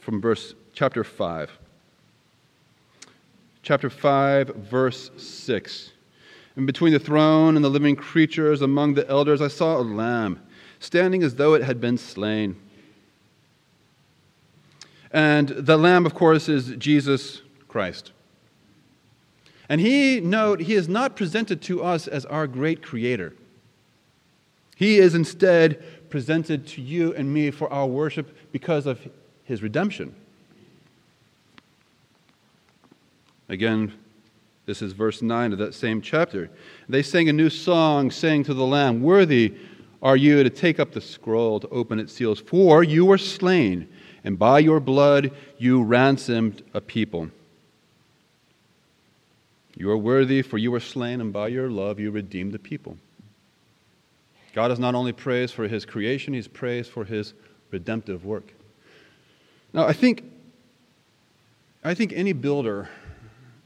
From 0.00 0.20
verse 0.20 0.54
chapter 0.72 1.04
5. 1.04 1.50
Chapter 3.62 3.90
5, 3.90 4.48
verse 4.56 5.10
6. 5.16 5.92
And 6.56 6.66
between 6.66 6.92
the 6.92 6.98
throne 6.98 7.56
and 7.56 7.64
the 7.64 7.68
living 7.68 7.96
creatures 7.96 8.62
among 8.62 8.94
the 8.94 9.08
elders, 9.08 9.40
I 9.40 9.48
saw 9.48 9.78
a 9.78 9.82
lamb 9.82 10.40
standing 10.78 11.22
as 11.22 11.36
though 11.36 11.54
it 11.54 11.62
had 11.62 11.80
been 11.80 11.98
slain 11.98 12.56
and 15.10 15.48
the 15.48 15.76
Lamb, 15.76 16.06
of 16.06 16.14
course, 16.14 16.48
is 16.48 16.76
Jesus 16.76 17.42
Christ. 17.68 18.12
And 19.68 19.80
he, 19.80 20.20
note, 20.20 20.60
he 20.60 20.74
is 20.74 20.88
not 20.88 21.16
presented 21.16 21.62
to 21.62 21.82
us 21.82 22.06
as 22.06 22.24
our 22.26 22.46
great 22.46 22.82
creator. 22.82 23.34
He 24.76 24.98
is 24.98 25.14
instead 25.14 26.10
presented 26.10 26.66
to 26.68 26.82
you 26.82 27.14
and 27.14 27.32
me 27.32 27.50
for 27.50 27.72
our 27.72 27.86
worship 27.86 28.36
because 28.52 28.86
of 28.86 29.06
his 29.50 29.64
redemption. 29.64 30.14
Again, 33.48 33.92
this 34.64 34.80
is 34.80 34.92
verse 34.92 35.22
9 35.22 35.52
of 35.52 35.58
that 35.58 35.74
same 35.74 36.00
chapter. 36.00 36.48
They 36.88 37.02
sang 37.02 37.28
a 37.28 37.32
new 37.32 37.50
song, 37.50 38.12
saying 38.12 38.44
to 38.44 38.54
the 38.54 38.64
Lamb, 38.64 39.02
Worthy 39.02 39.56
are 40.00 40.16
you 40.16 40.44
to 40.44 40.50
take 40.50 40.78
up 40.78 40.92
the 40.92 41.00
scroll, 41.00 41.58
to 41.58 41.68
open 41.70 41.98
its 41.98 42.12
seals, 42.12 42.38
for 42.38 42.84
you 42.84 43.04
were 43.04 43.18
slain 43.18 43.88
and 44.22 44.38
by 44.38 44.60
your 44.60 44.78
blood 44.78 45.32
you 45.58 45.82
ransomed 45.82 46.62
a 46.72 46.80
people. 46.80 47.28
You 49.76 49.90
are 49.90 49.98
worthy, 49.98 50.42
for 50.42 50.58
you 50.58 50.70
were 50.70 50.78
slain, 50.78 51.20
and 51.20 51.32
by 51.32 51.48
your 51.48 51.68
love 51.68 51.98
you 51.98 52.12
redeemed 52.12 52.52
the 52.52 52.60
people. 52.60 52.98
God 54.52 54.70
is 54.70 54.78
not 54.78 54.94
only 54.94 55.12
praised 55.12 55.54
for 55.54 55.66
his 55.66 55.84
creation, 55.84 56.34
he's 56.34 56.46
praised 56.46 56.92
for 56.92 57.04
his 57.04 57.34
redemptive 57.72 58.24
work. 58.24 58.52
Now, 59.72 59.86
I 59.86 59.92
think, 59.92 60.24
I 61.84 61.94
think 61.94 62.12
any 62.12 62.32
builder 62.32 62.88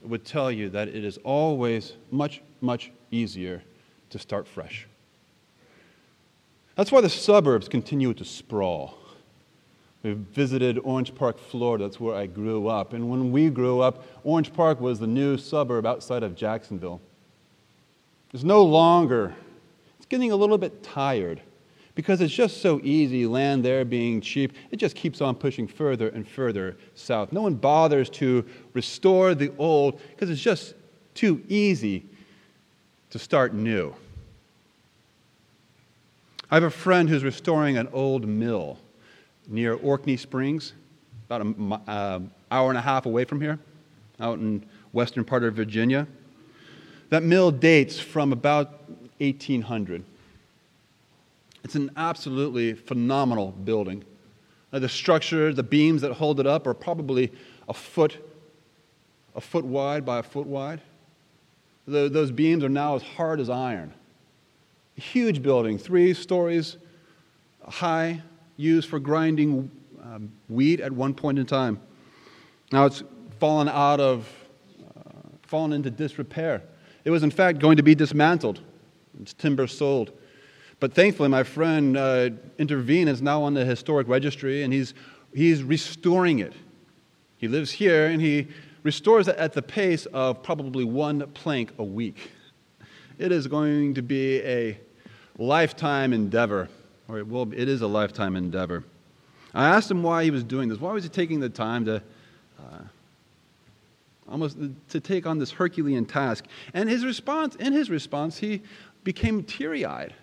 would 0.03 0.23
tell 0.23 0.51
you 0.51 0.69
that 0.69 0.87
it 0.87 1.03
is 1.03 1.17
always 1.23 1.93
much, 2.11 2.41
much 2.61 2.91
easier 3.11 3.63
to 4.11 4.19
start 4.19 4.47
fresh. 4.47 4.87
That's 6.75 6.91
why 6.91 7.01
the 7.01 7.09
suburbs 7.09 7.67
continue 7.67 8.13
to 8.13 8.25
sprawl. 8.25 8.97
We 10.03 10.13
visited 10.13 10.77
Orange 10.83 11.15
Park, 11.15 11.39
Florida. 11.39 11.85
That's 11.85 11.99
where 11.99 12.15
I 12.15 12.27
grew 12.27 12.67
up. 12.67 12.93
And 12.93 13.09
when 13.09 13.31
we 13.31 13.49
grew 13.49 13.79
up, 13.79 14.05
Orange 14.23 14.53
Park 14.53 14.79
was 14.79 14.99
the 14.99 15.07
new 15.07 15.37
suburb 15.37 15.85
outside 15.87 16.21
of 16.21 16.35
Jacksonville. 16.35 17.01
It's 18.31 18.43
no 18.43 18.63
longer, 18.63 19.33
it's 19.97 20.05
getting 20.05 20.31
a 20.31 20.35
little 20.35 20.59
bit 20.59 20.83
tired 20.83 21.41
because 21.95 22.19
it's 22.19 22.33
just 22.33 22.61
so 22.61 22.81
easy, 22.83 23.25
land 23.25 23.63
there 23.63 23.85
being 23.85 24.19
cheap, 24.19 24.53
it 24.69 24.77
just 24.77 24.95
keeps 24.95 25.21
on 25.21 25.33
pushing 25.33 25.65
further 25.65 26.09
and 26.09 26.27
further 26.27 26.75
south. 26.93 27.31
No 27.31 27.41
one 27.41 27.55
bothers 27.55 28.09
to 28.11 28.45
restore 28.73 29.33
the 29.33 29.51
old 29.57 29.99
because 30.09 30.29
it's 30.29 30.41
just 30.41 30.75
too 31.13 31.41
easy 31.47 32.05
to 33.09 33.17
start 33.17 33.53
new. 33.53 33.95
I 36.51 36.55
have 36.55 36.63
a 36.63 36.69
friend 36.69 37.09
who's 37.09 37.23
restoring 37.23 37.77
an 37.77 37.87
old 37.93 38.27
mill 38.27 38.77
near 39.47 39.75
Orkney 39.75 40.17
Springs, 40.17 40.73
about 41.27 41.41
an 41.41 41.73
uh, 41.87 42.19
hour 42.51 42.69
and 42.69 42.77
a 42.77 42.81
half 42.81 43.05
away 43.05 43.23
from 43.23 43.39
here, 43.39 43.57
out 44.19 44.37
in 44.39 44.65
western 44.91 45.23
part 45.23 45.43
of 45.43 45.53
Virginia. 45.53 46.07
That 47.09 47.23
mill 47.23 47.51
dates 47.51 47.99
from 47.99 48.33
about 48.33 48.83
1800. 49.19 50.03
It's 51.65 51.73
an 51.73 51.89
absolutely 51.97 52.75
phenomenal 52.75 53.51
building. 53.51 54.03
Uh, 54.71 54.77
the 54.77 54.87
structure, 54.87 55.51
the 55.51 55.63
beams 55.63 56.03
that 56.03 56.13
hold 56.13 56.39
it 56.39 56.45
up 56.45 56.67
are 56.67 56.75
probably 56.75 57.31
a 57.67 57.73
foot, 57.73 58.19
a 59.33 59.41
foot 59.41 59.65
wide 59.65 60.05
by 60.05 60.19
a 60.19 60.23
foot 60.23 60.45
wide. 60.45 60.79
The, 61.87 62.07
those 62.07 62.29
beams 62.29 62.63
are 62.63 62.69
now 62.69 62.95
as 62.95 63.01
hard 63.01 63.39
as 63.39 63.49
iron. 63.49 63.91
A 64.95 65.01
huge 65.01 65.41
building, 65.41 65.79
three 65.79 66.13
stories 66.13 66.77
high, 67.67 68.21
used 68.57 68.87
for 68.87 68.99
grinding 68.99 69.71
um, 70.03 70.31
wheat 70.47 70.81
at 70.81 70.91
one 70.91 71.15
point 71.15 71.39
in 71.39 71.47
time. 71.47 71.81
Now 72.71 72.85
it's 72.85 73.01
fallen 73.39 73.69
out 73.69 73.99
of, 73.99 74.31
uh, 74.95 75.09
fallen 75.41 75.73
into 75.73 75.89
disrepair. 75.89 76.61
It 77.05 77.09
was 77.09 77.23
in 77.23 77.31
fact 77.31 77.57
going 77.57 77.77
to 77.77 77.83
be 77.83 77.95
dismantled. 77.95 78.61
Its 79.19 79.33
timber 79.33 79.65
sold. 79.65 80.11
But 80.85 80.93
thankfully, 80.93 81.29
my 81.29 81.41
friend 81.41 81.97
uh, 81.97 82.29
intervened, 82.59 83.09
is 83.09 83.19
now 83.19 83.41
on 83.41 83.55
the 83.55 83.65
historic 83.65 84.07
registry, 84.07 84.61
and 84.61 84.71
he's, 84.71 84.93
he's 85.33 85.63
restoring 85.63 86.37
it. 86.37 86.53
He 87.37 87.47
lives 87.47 87.71
here, 87.71 88.05
and 88.05 88.21
he 88.21 88.49
restores 88.83 89.27
it 89.27 89.35
at 89.37 89.53
the 89.53 89.63
pace 89.63 90.05
of 90.05 90.43
probably 90.43 90.83
one 90.83 91.25
plank 91.31 91.73
a 91.79 91.83
week. 91.83 92.29
It 93.17 93.31
is 93.31 93.47
going 93.47 93.95
to 93.95 94.03
be 94.03 94.43
a 94.43 94.77
lifetime 95.39 96.13
endeavor, 96.13 96.69
or 97.07 97.17
it, 97.17 97.27
will, 97.27 97.51
it 97.51 97.67
is 97.67 97.81
a 97.81 97.87
lifetime 97.87 98.35
endeavor. 98.35 98.83
I 99.55 99.69
asked 99.69 99.89
him 99.89 100.03
why 100.03 100.23
he 100.23 100.29
was 100.29 100.43
doing 100.43 100.69
this. 100.69 100.79
Why 100.79 100.93
was 100.93 101.03
he 101.03 101.09
taking 101.09 101.39
the 101.39 101.49
time 101.49 101.85
to 101.85 101.95
uh, 102.59 102.77
almost 104.29 104.55
to 104.89 104.99
take 104.99 105.25
on 105.25 105.39
this 105.39 105.49
Herculean 105.49 106.05
task? 106.05 106.45
And 106.75 106.87
his 106.87 107.03
response, 107.03 107.55
in 107.55 107.73
his 107.73 107.89
response, 107.89 108.37
he 108.37 108.61
became 109.03 109.43
teary-eyed. 109.43 110.13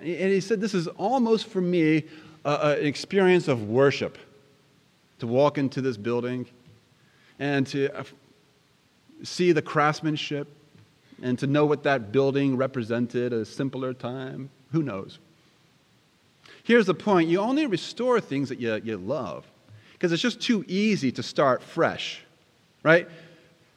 And 0.00 0.32
he 0.32 0.40
said, 0.40 0.60
This 0.60 0.74
is 0.74 0.86
almost 0.88 1.46
for 1.46 1.60
me 1.60 2.04
uh, 2.44 2.76
an 2.78 2.86
experience 2.86 3.48
of 3.48 3.68
worship 3.68 4.18
to 5.18 5.26
walk 5.26 5.58
into 5.58 5.80
this 5.80 5.96
building 5.96 6.46
and 7.38 7.66
to 7.68 7.94
uh, 7.96 8.04
see 9.22 9.52
the 9.52 9.62
craftsmanship 9.62 10.48
and 11.22 11.38
to 11.38 11.46
know 11.46 11.66
what 11.66 11.82
that 11.82 12.12
building 12.12 12.56
represented 12.56 13.32
a 13.32 13.44
simpler 13.44 13.92
time. 13.92 14.50
Who 14.72 14.82
knows? 14.82 15.18
Here's 16.62 16.86
the 16.86 16.94
point 16.94 17.28
you 17.28 17.40
only 17.40 17.66
restore 17.66 18.20
things 18.20 18.48
that 18.48 18.58
you, 18.58 18.80
you 18.82 18.96
love 18.96 19.46
because 19.92 20.12
it's 20.12 20.22
just 20.22 20.40
too 20.40 20.64
easy 20.66 21.12
to 21.12 21.22
start 21.22 21.62
fresh, 21.62 22.22
right? 22.82 23.06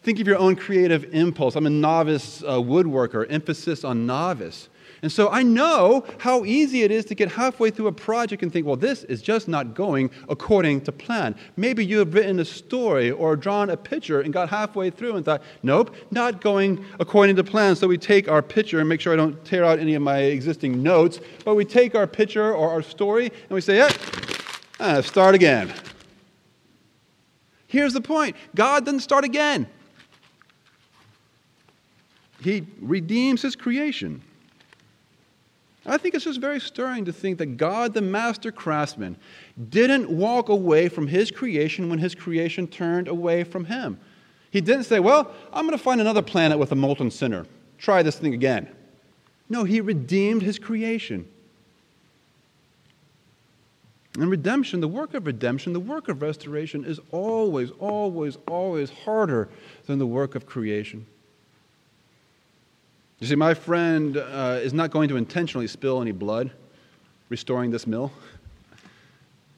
Think 0.03 0.19
of 0.19 0.27
your 0.27 0.37
own 0.37 0.55
creative 0.55 1.13
impulse. 1.13 1.55
I'm 1.55 1.65
a 1.65 1.69
novice 1.69 2.43
uh, 2.43 2.57
woodworker, 2.57 3.25
emphasis 3.29 3.83
on 3.83 4.05
novice. 4.05 4.69
And 5.03 5.11
so 5.11 5.29
I 5.29 5.43
know 5.43 6.05
how 6.19 6.45
easy 6.45 6.83
it 6.83 6.89
is 6.89 7.03
to 7.05 7.15
get 7.15 7.29
halfway 7.29 7.69
through 7.69 7.87
a 7.87 7.91
project 7.91 8.41
and 8.41 8.51
think, 8.51 8.65
well, 8.65 8.77
this 8.77 9.03
is 9.03 9.21
just 9.21 9.49
not 9.49 9.73
going 9.73 10.09
according 10.29 10.79
to 10.81 10.93
plan. 10.93 11.35
Maybe 11.57 11.85
you 11.85 11.99
have 11.99 12.13
written 12.13 12.39
a 12.39 12.45
story 12.45 13.11
or 13.11 13.35
drawn 13.35 13.69
a 13.69 13.75
picture 13.75 14.21
and 14.21 14.31
got 14.31 14.47
halfway 14.47 14.89
through 14.89 15.17
and 15.17 15.25
thought, 15.25 15.43
nope, 15.61 15.93
not 16.09 16.39
going 16.39 16.85
according 17.01 17.35
to 17.35 17.43
plan. 17.43 17.75
So 17.75 17.85
we 17.85 17.97
take 17.97 18.29
our 18.29 18.41
picture 18.41 18.79
and 18.79 18.87
make 18.87 19.01
sure 19.01 19.11
I 19.11 19.17
don't 19.17 19.43
tear 19.43 19.65
out 19.65 19.77
any 19.77 19.93
of 19.93 20.01
my 20.01 20.19
existing 20.19 20.81
notes, 20.81 21.19
but 21.43 21.55
we 21.55 21.65
take 21.65 21.95
our 21.95 22.07
picture 22.07 22.53
or 22.53 22.69
our 22.69 22.81
story 22.81 23.25
and 23.25 23.49
we 23.49 23.59
say, 23.59 23.75
yeah, 23.75 23.91
ah, 24.79 25.01
start 25.01 25.35
again. 25.35 25.73
Here's 27.67 27.91
the 27.91 28.01
point 28.01 28.37
God 28.55 28.85
doesn't 28.85 29.01
start 29.01 29.25
again. 29.25 29.67
He 32.41 32.65
redeems 32.79 33.41
his 33.41 33.57
creation. 33.57 34.21
I 35.85 35.97
think 35.97 36.15
it's 36.15 36.23
just 36.23 36.39
very 36.39 36.61
stirring 36.61 37.05
to 37.05 37.13
think 37.13 37.37
that 37.39 37.57
God, 37.57 37.93
the 37.93 38.01
master 38.01 38.51
craftsman, 38.51 39.17
didn't 39.69 40.09
walk 40.09 40.47
away 40.49 40.87
from 40.87 41.07
his 41.07 41.29
creation 41.29 41.89
when 41.89 41.99
his 41.99 42.15
creation 42.15 42.67
turned 42.67 43.07
away 43.07 43.43
from 43.43 43.65
him. 43.65 43.99
He 44.49 44.61
didn't 44.61 44.85
say, 44.85 44.99
Well, 44.99 45.31
I'm 45.51 45.65
going 45.65 45.77
to 45.77 45.83
find 45.83 45.99
another 45.99 46.21
planet 46.21 46.57
with 46.57 46.71
a 46.71 46.75
molten 46.75 47.11
center. 47.11 47.45
Try 47.77 48.01
this 48.01 48.17
thing 48.17 48.33
again. 48.33 48.69
No, 49.49 49.65
he 49.65 49.81
redeemed 49.81 50.41
his 50.41 50.57
creation. 50.57 51.27
And 54.15 54.29
redemption, 54.29 54.79
the 54.79 54.87
work 54.87 55.15
of 55.15 55.25
redemption, 55.25 55.73
the 55.73 55.79
work 55.79 56.07
of 56.07 56.21
restoration 56.21 56.85
is 56.85 56.99
always, 57.11 57.71
always, 57.79 58.37
always 58.47 58.91
harder 58.91 59.49
than 59.87 59.97
the 59.97 60.05
work 60.05 60.35
of 60.35 60.45
creation. 60.45 61.07
You 63.19 63.27
see, 63.27 63.35
my 63.35 63.53
friend 63.53 64.17
uh, 64.17 64.59
is 64.61 64.73
not 64.73 64.91
going 64.91 65.09
to 65.09 65.15
intentionally 65.15 65.67
spill 65.67 66.01
any 66.01 66.11
blood 66.11 66.51
restoring 67.29 67.71
this 67.71 67.87
mill. 67.87 68.11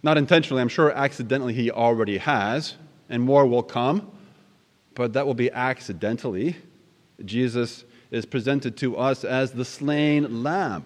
Not 0.04 0.18
intentionally, 0.18 0.62
I'm 0.62 0.70
sure 0.70 0.92
accidentally 0.92 1.54
he 1.54 1.72
already 1.72 2.20
has, 2.20 2.76
and 3.10 3.24
more 3.24 3.46
will 3.48 3.64
come, 3.64 4.12
but 4.94 5.14
that 5.14 5.26
will 5.26 5.34
be 5.34 5.52
accidentally. 5.52 6.58
Jesus 7.24 7.86
is 8.12 8.26
presented 8.26 8.78
to 8.78 8.98
us 8.98 9.24
as 9.24 9.52
the 9.52 9.66
slain 9.66 10.44
lamb 10.44 10.86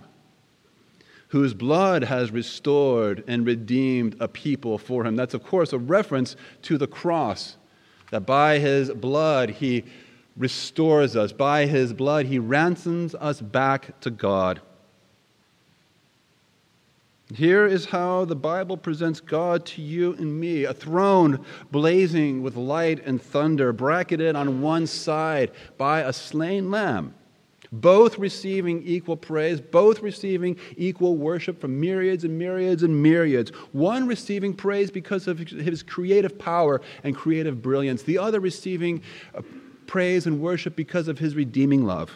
whose 1.29 1.53
blood 1.53 2.03
has 2.03 2.31
restored 2.31 3.23
and 3.27 3.45
redeemed 3.45 4.15
a 4.19 4.27
people 4.27 4.77
for 4.77 5.05
him. 5.05 5.15
That's, 5.15 5.35
of 5.35 5.43
course, 5.43 5.73
a 5.73 5.77
reference 5.77 6.35
to 6.63 6.77
the 6.77 6.87
cross, 6.87 7.55
that 8.09 8.21
by 8.21 8.57
his 8.57 8.89
blood 8.89 9.51
he 9.51 9.85
restores 10.39 11.15
us. 11.15 11.31
By 11.31 11.67
his 11.67 11.93
blood, 11.93 12.25
he 12.25 12.39
ransoms 12.39 13.13
us 13.13 13.39
back 13.39 13.99
to 14.01 14.09
God. 14.09 14.61
Here 17.35 17.67
is 17.67 17.85
how 17.85 18.25
the 18.25 18.35
Bible 18.35 18.75
presents 18.75 19.19
God 19.19 19.63
to 19.67 19.83
you 19.83 20.13
and 20.13 20.39
me 20.39 20.63
a 20.63 20.73
throne 20.73 21.45
blazing 21.71 22.41
with 22.41 22.55
light 22.55 23.05
and 23.05 23.21
thunder, 23.21 23.71
bracketed 23.71 24.35
on 24.35 24.63
one 24.63 24.87
side 24.87 25.51
by 25.77 25.99
a 25.99 26.11
slain 26.11 26.71
lamb, 26.71 27.13
both 27.71 28.17
receiving 28.17 28.81
equal 28.83 29.15
praise, 29.15 29.61
both 29.61 30.01
receiving 30.01 30.57
equal 30.75 31.17
worship 31.17 31.61
from 31.61 31.79
myriads 31.79 32.23
and 32.23 32.39
myriads 32.39 32.81
and 32.81 32.99
myriads. 32.99 33.51
One 33.73 34.07
receiving 34.07 34.55
praise 34.55 34.89
because 34.89 35.27
of 35.27 35.37
his 35.37 35.83
creative 35.83 36.39
power 36.39 36.81
and 37.03 37.15
creative 37.15 37.61
brilliance, 37.61 38.01
the 38.01 38.17
other 38.17 38.39
receiving 38.39 39.03
praise 39.89 40.27
and 40.27 40.39
worship 40.39 40.75
because 40.75 41.07
of 41.07 41.17
his 41.17 41.35
redeeming 41.35 41.83
love. 41.83 42.15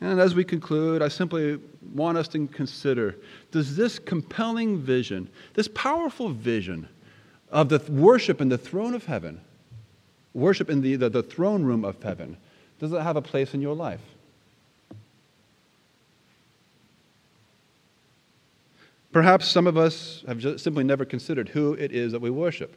And 0.00 0.18
as 0.18 0.34
we 0.34 0.42
conclude, 0.42 1.02
I 1.02 1.08
simply 1.08 1.60
want 1.94 2.16
us 2.16 2.28
to 2.28 2.46
consider 2.48 3.14
does 3.50 3.76
this 3.76 3.98
compelling 3.98 4.78
vision, 4.78 5.28
this 5.52 5.68
powerful 5.68 6.30
vision 6.30 6.88
of 7.50 7.68
the 7.68 7.78
worship 7.92 8.40
in 8.40 8.48
the 8.48 8.56
throne 8.56 8.94
of 8.94 9.04
heaven, 9.04 9.38
worship 10.32 10.70
in 10.70 10.80
the, 10.80 10.96
the, 10.96 11.10
the 11.10 11.22
throne 11.22 11.62
room 11.62 11.84
of 11.84 12.02
heaven, 12.02 12.38
does 12.80 12.92
it 12.92 13.02
have 13.02 13.16
a 13.16 13.22
place 13.22 13.52
in 13.52 13.60
your 13.60 13.76
life? 13.76 14.00
Perhaps 19.12 19.46
some 19.46 19.66
of 19.66 19.76
us 19.76 20.24
have 20.26 20.40
simply 20.58 20.84
never 20.84 21.04
considered 21.04 21.50
who 21.50 21.74
it 21.74 21.92
is 21.92 22.12
that 22.12 22.20
we 22.20 22.30
worship. 22.30 22.74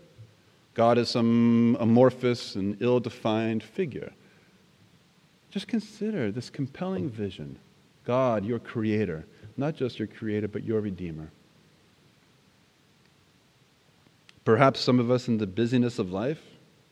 God 0.78 1.00
is 1.00 1.10
some 1.10 1.76
amorphous 1.80 2.56
and 2.56 2.78
ill 2.84 3.00
defined 3.00 3.64
figure. 3.64 4.14
Just 5.50 5.68
consider 5.68 6.32
this 6.32 6.52
compelling 6.52 7.10
vision 7.10 7.58
God, 8.06 8.46
your 8.46 8.60
creator, 8.60 9.26
not 9.58 9.76
just 9.76 9.98
your 9.98 10.08
creator, 10.08 10.48
but 10.48 10.64
your 10.64 10.80
redeemer. 10.80 11.32
Perhaps 14.46 14.80
some 14.80 15.00
of 15.00 15.10
us, 15.10 15.28
in 15.28 15.40
the 15.40 15.48
busyness 15.48 15.98
of 15.98 16.12
life 16.12 16.42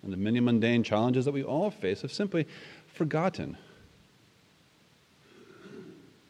and 0.01 0.11
the 0.11 0.17
many 0.17 0.39
mundane 0.39 0.81
challenges 0.81 1.23
that 1.25 1.31
we 1.31 1.43
all 1.43 1.69
face, 1.69 2.01
have 2.01 2.11
simply 2.11 2.47
forgotten. 2.87 3.55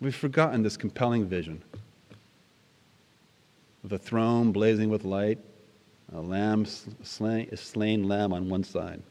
We've 0.01 0.13
forgotten 0.13 0.61
this 0.61 0.75
compelling 0.75 1.25
vision. 1.25 1.63
with 3.81 3.93
a 3.93 3.97
throne 3.97 4.51
blazing 4.51 4.89
with 4.89 5.05
light, 5.05 5.39
a 6.13 6.21
lamb 6.21 6.65
slain, 6.65 7.49
a 7.51 7.57
slain 7.57 8.07
lamb 8.07 8.33
on 8.33 8.49
one 8.49 8.63
side. 8.63 9.01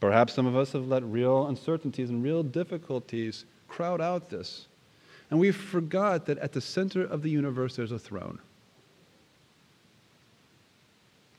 Perhaps 0.00 0.34
some 0.34 0.46
of 0.46 0.56
us 0.56 0.72
have 0.72 0.88
let 0.88 1.04
real 1.04 1.46
uncertainties 1.46 2.10
and 2.10 2.24
real 2.24 2.42
difficulties 2.42 3.44
crowd 3.68 4.00
out 4.00 4.28
this. 4.28 4.66
And 5.30 5.38
we 5.38 5.52
forgot 5.52 6.26
that 6.26 6.38
at 6.38 6.52
the 6.52 6.60
center 6.60 7.04
of 7.04 7.22
the 7.22 7.30
universe 7.30 7.76
there's 7.76 7.92
a 7.92 7.98
throne. 7.98 8.38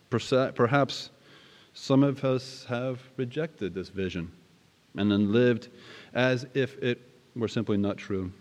Perhaps 0.09 1.09
some 1.73 2.03
of 2.03 2.23
us 2.23 2.65
have 2.69 3.01
rejected 3.17 3.73
this 3.73 3.89
vision 3.89 4.31
and 4.95 5.11
then 5.11 5.31
lived 5.31 5.69
as 6.13 6.45
if 6.53 6.77
it 6.77 7.01
were 7.35 7.47
simply 7.47 7.77
not 7.77 7.97
true. 7.97 8.31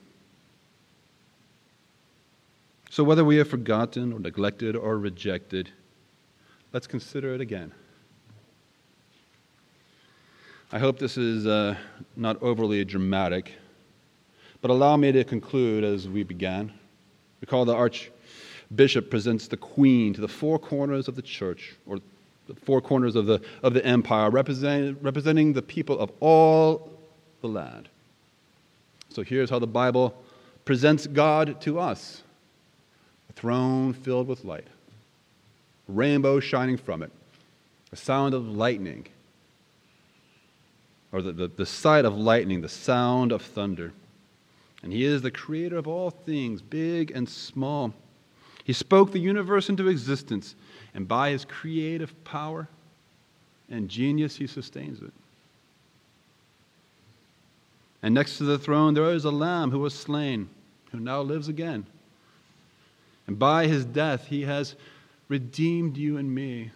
So, 2.93 3.03
whether 3.03 3.25
we 3.25 3.37
have 3.37 3.49
forgotten 3.49 4.13
or 4.13 4.19
neglected 4.19 4.77
or 4.77 4.99
rejected, 4.99 5.71
let's 6.75 6.87
consider 6.87 7.35
it 7.35 7.41
again. 7.41 7.73
I 10.71 10.79
hope 10.79 10.99
this 10.99 11.17
is 11.17 11.47
uh, 11.47 11.77
not 12.17 12.43
overly 12.43 12.85
dramatic, 12.85 13.55
but 14.61 14.71
allow 14.71 14.99
me 14.99 15.11
to 15.11 15.25
conclude 15.25 15.85
as 15.85 16.07
we 16.07 16.23
began. 16.23 16.71
Recall 17.41 17.65
the 17.65 17.75
archbishop 17.75 19.09
presents 19.09 19.49
the 19.49 19.57
queen 19.57 20.13
to 20.13 20.21
the 20.21 20.29
four 20.29 20.59
corners 20.59 21.09
of 21.09 21.17
the 21.17 21.23
church, 21.23 21.75
or 21.87 21.99
the 22.47 22.55
four 22.55 22.83
corners 22.83 23.17
of 23.17 23.25
the, 23.25 23.41
of 23.63 23.73
the 23.73 23.83
empire, 23.87 24.29
representing, 24.29 24.99
representing 25.01 25.55
the 25.55 25.63
people 25.63 25.99
of 25.99 26.13
all 26.21 26.93
the 27.41 27.49
land. 27.49 27.89
So 29.09 29.23
here's 29.23 29.49
how 29.49 29.61
the 29.61 29.67
Bible 29.67 30.15
presents 30.67 31.07
God 31.07 31.59
to 31.63 31.81
us 31.81 32.23
throne 33.33 33.93
filled 33.93 34.29
with 34.29 34.45
light, 34.45 34.67
rainbow 35.89 36.41
shining 36.41 36.77
from 36.77 37.03
it, 37.03 37.11
a 37.93 37.97
sound 37.97 38.35
of 38.35 38.47
lightning, 38.47 39.07
or 41.13 41.21
the, 41.23 41.33
the, 41.33 41.49
the 41.49 41.67
sight 41.67 42.05
of 42.05 42.17
lightning, 42.17 42.61
the 42.61 42.69
sound 42.69 43.33
of 43.33 43.43
thunder. 43.43 43.93
And 44.83 44.93
he 44.93 45.05
is 45.05 45.23
the 45.23 45.31
creator 45.31 45.77
of 45.77 45.87
all 45.87 46.11
things, 46.11 46.61
big 46.61 47.11
and 47.13 47.29
small. 47.29 47.95
He 48.65 48.73
spoke 48.73 49.13
the 49.13 49.19
universe 49.19 49.69
into 49.69 49.89
existence, 49.89 50.55
and 50.95 51.07
by 51.07 51.31
his 51.31 51.45
creative 51.45 52.13
power 52.25 52.69
and 53.71 53.89
genius, 53.89 54.37
he 54.37 54.47
sustains 54.47 55.01
it. 55.03 55.13
And 58.03 58.15
next 58.15 58.39
to 58.39 58.45
the 58.45 58.59
throne, 58.59 58.95
there 58.95 59.11
is 59.11 59.25
a 59.25 59.31
lamb 59.31 59.71
who 59.71 59.79
was 59.79 59.95
slain, 59.95 60.49
who 60.91 60.99
now 60.99 61.21
lives 61.23 61.49
again. 61.49 61.87
And 63.27 63.39
by 63.39 63.67
his 63.67 63.85
death, 63.85 64.27
he 64.27 64.43
has 64.43 64.75
redeemed 65.29 65.97
you 65.97 66.17
and 66.19 66.35
me. 66.35 66.71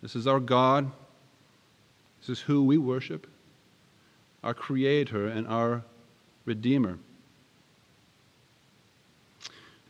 This 0.00 0.16
is 0.16 0.26
our 0.26 0.40
God. 0.40 0.90
This 2.20 2.30
is 2.30 2.40
who 2.40 2.64
we 2.64 2.78
worship 2.78 3.26
our 4.42 4.54
Creator 4.54 5.28
and 5.28 5.46
our 5.46 5.84
Redeemer. 6.44 6.98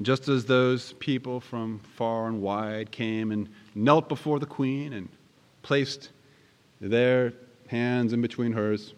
Just 0.02 0.28
as 0.28 0.44
those 0.44 0.92
people 0.94 1.40
from 1.40 1.78
far 1.96 2.26
and 2.26 2.42
wide 2.42 2.90
came 2.90 3.32
and 3.32 3.48
knelt 3.74 4.08
before 4.08 4.38
the 4.38 4.46
Queen 4.46 4.92
and 4.92 5.08
placed 5.62 6.10
their 6.80 7.32
hands 7.68 8.12
in 8.12 8.20
between 8.20 8.52
hers, 8.52 8.92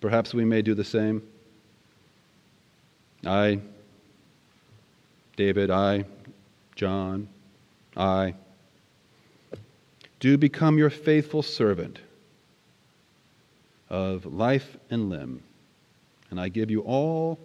perhaps 0.00 0.34
we 0.34 0.44
may 0.44 0.62
do 0.62 0.74
the 0.74 0.84
same. 0.84 1.22
I 3.24 3.60
David, 5.38 5.70
I, 5.70 6.04
John, 6.74 7.28
I, 7.96 8.34
do 10.18 10.36
become 10.36 10.78
your 10.78 10.90
faithful 10.90 11.44
servant 11.44 12.00
of 13.88 14.26
life 14.26 14.76
and 14.90 15.08
limb, 15.08 15.44
and 16.32 16.40
I 16.40 16.48
give 16.48 16.72
you 16.72 16.80
all, 16.80 17.38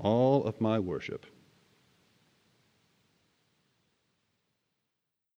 all 0.00 0.42
of 0.42 0.60
my 0.60 0.80
worship. 0.80 1.26